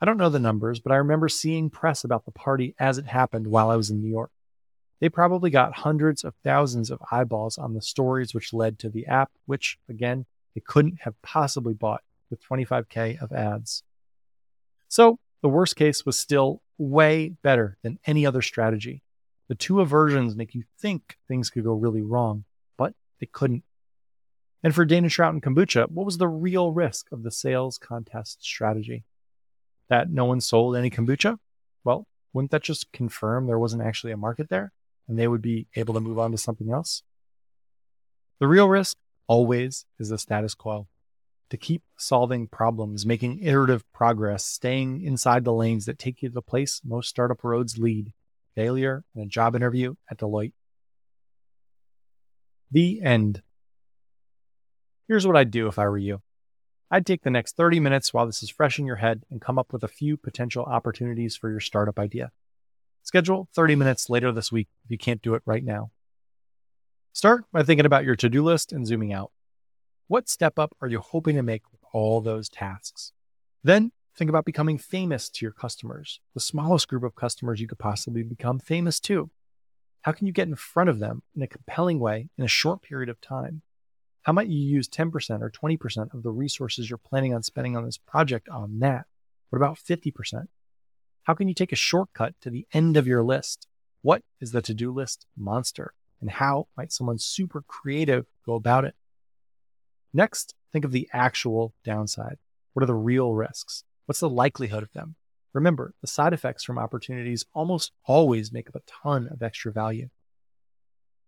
I 0.01 0.05
don't 0.05 0.17
know 0.17 0.29
the 0.29 0.39
numbers, 0.39 0.79
but 0.79 0.93
I 0.93 0.97
remember 0.97 1.27
seeing 1.27 1.69
press 1.69 2.03
about 2.03 2.25
the 2.25 2.31
party 2.31 2.73
as 2.79 2.97
it 2.97 3.05
happened 3.07 3.47
while 3.47 3.69
I 3.69 3.75
was 3.75 3.89
in 3.89 4.01
New 4.01 4.09
York. 4.09 4.31
They 5.01 5.09
probably 5.09 5.49
got 5.49 5.73
hundreds 5.73 6.23
of 6.23 6.35
thousands 6.43 6.89
of 6.89 7.01
eyeballs 7.11 7.57
on 7.57 7.73
the 7.73 7.81
stories 7.81 8.33
which 8.33 8.53
led 8.53 8.79
to 8.79 8.89
the 8.89 9.07
app, 9.07 9.31
which, 9.45 9.77
again, 9.89 10.25
they 10.55 10.61
couldn't 10.61 11.01
have 11.01 11.21
possibly 11.21 11.73
bought 11.73 12.01
with 12.29 12.43
25K 12.43 13.21
of 13.21 13.31
ads. 13.31 13.83
So 14.87 15.19
the 15.41 15.49
worst 15.49 15.75
case 15.75 16.05
was 16.05 16.17
still 16.17 16.61
way 16.77 17.29
better 17.41 17.77
than 17.81 17.99
any 18.05 18.25
other 18.25 18.41
strategy. 18.41 19.03
The 19.47 19.55
two 19.55 19.81
aversions 19.81 20.35
make 20.35 20.53
you 20.53 20.63
think 20.79 21.17
things 21.27 21.49
could 21.49 21.63
go 21.63 21.73
really 21.73 22.01
wrong, 22.01 22.45
but 22.77 22.93
they 23.19 23.25
couldn't. 23.25 23.63
And 24.63 24.75
for 24.75 24.81
and 24.81 24.89
Kombucha, 24.91 25.89
what 25.89 26.05
was 26.05 26.17
the 26.17 26.27
real 26.27 26.71
risk 26.71 27.11
of 27.11 27.23
the 27.23 27.31
sales 27.31 27.77
contest 27.77 28.43
strategy? 28.43 29.05
That 29.89 30.11
no 30.11 30.25
one 30.25 30.41
sold 30.41 30.75
any 30.75 30.89
kombucha? 30.89 31.37
Well, 31.83 32.05
wouldn't 32.33 32.51
that 32.51 32.63
just 32.63 32.91
confirm 32.91 33.47
there 33.47 33.57
wasn't 33.57 33.83
actually 33.83 34.11
a 34.11 34.17
market 34.17 34.49
there 34.49 34.71
and 35.07 35.17
they 35.17 35.27
would 35.27 35.41
be 35.41 35.67
able 35.75 35.93
to 35.93 35.99
move 35.99 36.19
on 36.19 36.31
to 36.31 36.37
something 36.37 36.71
else? 36.71 37.03
The 38.39 38.47
real 38.47 38.67
risk 38.67 38.97
always 39.27 39.85
is 39.97 40.09
the 40.09 40.17
status 40.17 40.53
quo. 40.53 40.87
To 41.49 41.57
keep 41.57 41.81
solving 41.97 42.47
problems, 42.47 43.05
making 43.05 43.39
iterative 43.41 43.83
progress, 43.91 44.45
staying 44.45 45.01
inside 45.01 45.43
the 45.43 45.53
lanes 45.53 45.85
that 45.85 45.97
take 45.97 46.21
you 46.21 46.29
to 46.29 46.35
the 46.35 46.41
place 46.41 46.81
most 46.83 47.09
startup 47.09 47.43
roads 47.43 47.79
lead 47.79 48.13
failure 48.55 49.03
and 49.15 49.23
a 49.23 49.27
job 49.27 49.55
interview 49.55 49.95
at 50.11 50.19
Deloitte. 50.19 50.53
The 52.71 53.01
end. 53.01 53.41
Here's 55.09 55.25
what 55.25 55.35
I'd 55.35 55.49
do 55.49 55.65
if 55.65 55.79
I 55.79 55.87
were 55.87 55.97
you 55.97 56.21
I'd 56.91 57.05
take 57.05 57.23
the 57.23 57.31
next 57.31 57.57
30 57.57 57.79
minutes 57.79 58.13
while 58.13 58.27
this 58.27 58.43
is 58.43 58.51
fresh 58.51 58.77
in 58.77 58.85
your 58.85 58.97
head 58.97 59.23
and 59.31 59.41
come 59.41 59.57
up 59.57 59.73
with 59.73 59.83
a 59.83 59.87
few 59.87 60.17
potential 60.17 60.63
opportunities 60.63 61.35
for 61.35 61.49
your 61.49 61.59
startup 61.59 61.97
idea. 61.97 62.31
Schedule 63.01 63.49
30 63.55 63.75
minutes 63.75 64.07
later 64.07 64.31
this 64.31 64.51
week 64.51 64.67
if 64.85 64.91
you 64.91 64.99
can't 64.99 65.23
do 65.23 65.33
it 65.33 65.41
right 65.47 65.63
now. 65.63 65.89
Start 67.11 67.45
by 67.51 67.63
thinking 67.63 67.87
about 67.87 68.05
your 68.05 68.15
to 68.17 68.29
do 68.29 68.43
list 68.43 68.71
and 68.71 68.85
zooming 68.85 69.11
out. 69.11 69.31
What 70.07 70.29
step 70.29 70.59
up 70.59 70.75
are 70.79 70.87
you 70.87 70.99
hoping 70.99 71.35
to 71.37 71.41
make 71.41 71.71
with 71.71 71.81
all 71.91 72.21
those 72.21 72.47
tasks? 72.47 73.11
Then 73.63 73.91
think 74.15 74.29
about 74.29 74.45
becoming 74.45 74.77
famous 74.77 75.27
to 75.31 75.43
your 75.43 75.53
customers, 75.53 76.19
the 76.35 76.39
smallest 76.39 76.87
group 76.87 77.03
of 77.03 77.15
customers 77.15 77.59
you 77.59 77.67
could 77.67 77.79
possibly 77.79 78.21
become 78.21 78.59
famous 78.59 78.99
to. 79.01 79.31
How 80.03 80.11
can 80.11 80.27
you 80.27 80.33
get 80.33 80.47
in 80.47 80.55
front 80.55 80.87
of 80.87 80.99
them 80.99 81.23
in 81.35 81.41
a 81.41 81.47
compelling 81.47 81.99
way 81.99 82.29
in 82.37 82.43
a 82.43 82.47
short 82.47 82.83
period 82.83 83.09
of 83.09 83.19
time? 83.19 83.63
How 84.23 84.33
might 84.33 84.47
you 84.47 84.59
use 84.59 84.87
10% 84.87 85.41
or 85.41 85.49
20% 85.49 86.13
of 86.13 86.23
the 86.23 86.31
resources 86.31 86.89
you're 86.89 86.97
planning 86.97 87.33
on 87.33 87.43
spending 87.43 87.77
on 87.77 87.85
this 87.85 87.97
project 87.97 88.49
on 88.49 88.79
that? 88.79 89.05
What 89.49 89.57
about 89.57 89.77
50%? 89.77 90.47
How 91.23 91.33
can 91.33 91.47
you 91.47 91.53
take 91.53 91.71
a 91.71 91.77
shortcut 91.77 92.35
to 92.41 92.49
the 92.49 92.67
end 92.73 92.97
of 92.97 93.07
your 93.07 93.23
list? 93.23 93.67
What 94.01 94.23
is 94.39 94.51
the 94.51 94.61
to 94.63 94.73
do 94.73 94.91
list 94.91 95.25
monster? 95.37 95.93
And 96.21 96.29
how 96.29 96.67
might 96.75 96.91
someone 96.91 97.17
super 97.17 97.63
creative 97.67 98.25
go 98.45 98.55
about 98.55 98.85
it? 98.85 98.95
Next, 100.13 100.55
think 100.71 100.85
of 100.85 100.91
the 100.91 101.07
actual 101.13 101.73
downside. 101.83 102.37
What 102.73 102.83
are 102.83 102.87
the 102.87 102.95
real 102.95 103.33
risks? 103.33 103.83
What's 104.05 104.19
the 104.19 104.29
likelihood 104.29 104.83
of 104.83 104.91
them? 104.93 105.15
Remember, 105.53 105.93
the 106.01 106.07
side 106.07 106.33
effects 106.33 106.63
from 106.63 106.77
opportunities 106.77 107.45
almost 107.53 107.91
always 108.05 108.51
make 108.51 108.69
up 108.69 108.75
a 108.75 108.81
ton 109.03 109.27
of 109.31 109.41
extra 109.41 109.71
value. 109.71 110.09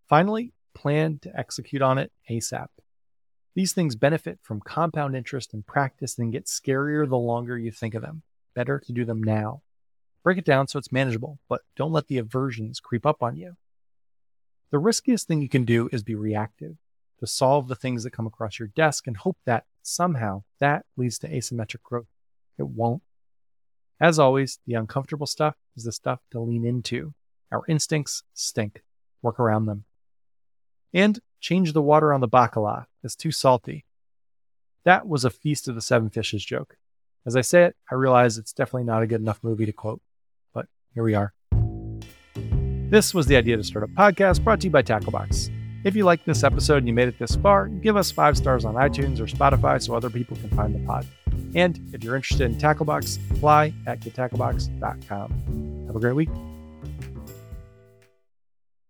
Finally, 0.07 0.53
plan 0.73 1.19
to 1.23 1.37
execute 1.37 1.81
on 1.81 1.97
it 1.97 2.11
ASAP. 2.29 2.67
These 3.55 3.73
things 3.73 3.95
benefit 3.95 4.39
from 4.41 4.61
compound 4.61 5.15
interest 5.15 5.53
and 5.53 5.65
practice 5.65 6.17
and 6.17 6.31
get 6.31 6.45
scarier 6.45 7.07
the 7.07 7.17
longer 7.17 7.57
you 7.57 7.71
think 7.71 7.95
of 7.95 8.01
them. 8.01 8.23
Better 8.55 8.79
to 8.79 8.91
do 8.93 9.05
them 9.05 9.21
now. 9.21 9.61
Break 10.23 10.37
it 10.37 10.45
down 10.45 10.67
so 10.67 10.79
it's 10.79 10.91
manageable, 10.91 11.39
but 11.49 11.61
don't 11.75 11.91
let 11.91 12.07
the 12.07 12.17
aversions 12.17 12.79
creep 12.79 13.05
up 13.05 13.21
on 13.21 13.35
you. 13.35 13.57
The 14.71 14.79
riskiest 14.79 15.27
thing 15.27 15.41
you 15.41 15.49
can 15.49 15.65
do 15.65 15.89
is 15.91 16.03
be 16.03 16.15
reactive, 16.15 16.77
to 17.19 17.27
solve 17.27 17.67
the 17.67 17.75
things 17.75 18.03
that 18.03 18.11
come 18.11 18.27
across 18.27 18.57
your 18.57 18.69
desk 18.69 19.05
and 19.07 19.17
hope 19.17 19.37
that 19.45 19.65
somehow 19.81 20.43
that 20.59 20.85
leads 20.95 21.19
to 21.19 21.29
asymmetric 21.29 21.83
growth. 21.83 22.07
It 22.57 22.67
won't. 22.67 23.03
As 23.99 24.17
always, 24.17 24.59
the 24.65 24.75
uncomfortable 24.75 25.27
stuff 25.27 25.55
is 25.75 25.83
the 25.83 25.91
stuff 25.91 26.19
to 26.31 26.39
lean 26.39 26.65
into. 26.65 27.13
Our 27.51 27.63
instincts 27.67 28.23
stink. 28.33 28.81
Work 29.21 29.39
around 29.39 29.65
them. 29.65 29.83
And 30.93 31.19
change 31.39 31.73
the 31.73 31.81
water 31.81 32.13
on 32.13 32.21
the 32.21 32.27
bacala. 32.27 32.85
It's 33.03 33.15
too 33.15 33.31
salty. 33.31 33.85
That 34.83 35.07
was 35.07 35.25
a 35.25 35.29
Feast 35.29 35.67
of 35.67 35.75
the 35.75 35.81
Seven 35.81 36.09
Fishes 36.09 36.43
joke. 36.43 36.77
As 37.25 37.35
I 37.35 37.41
say 37.41 37.65
it, 37.65 37.75
I 37.91 37.95
realize 37.95 38.37
it's 38.37 38.53
definitely 38.53 38.85
not 38.85 39.03
a 39.03 39.07
good 39.07 39.21
enough 39.21 39.39
movie 39.43 39.65
to 39.65 39.71
quote, 39.71 40.01
but 40.53 40.65
here 40.93 41.03
we 41.03 41.13
are. 41.13 41.33
This 42.89 43.13
was 43.13 43.27
the 43.27 43.37
Idea 43.37 43.57
to 43.57 43.63
Startup 43.63 43.89
podcast 43.91 44.43
brought 44.43 44.59
to 44.61 44.67
you 44.67 44.71
by 44.71 44.81
Tacklebox. 44.81 45.49
If 45.83 45.95
you 45.95 46.03
liked 46.03 46.25
this 46.25 46.43
episode 46.43 46.77
and 46.77 46.87
you 46.87 46.93
made 46.93 47.07
it 47.07 47.17
this 47.17 47.35
far, 47.35 47.67
give 47.67 47.95
us 47.95 48.11
five 48.11 48.37
stars 48.37 48.65
on 48.65 48.75
iTunes 48.75 49.19
or 49.19 49.25
Spotify 49.25 49.81
so 49.81 49.95
other 49.95 50.09
people 50.09 50.37
can 50.37 50.49
find 50.49 50.75
the 50.75 50.85
pod. 50.85 51.07
And 51.55 51.79
if 51.93 52.03
you're 52.03 52.15
interested 52.15 52.51
in 52.51 52.57
Tacklebox, 52.57 53.17
apply 53.31 53.73
at 53.87 53.99
gettacklebox.com. 54.01 55.85
Have 55.87 55.95
a 55.95 55.99
great 55.99 56.15
week. 56.15 56.29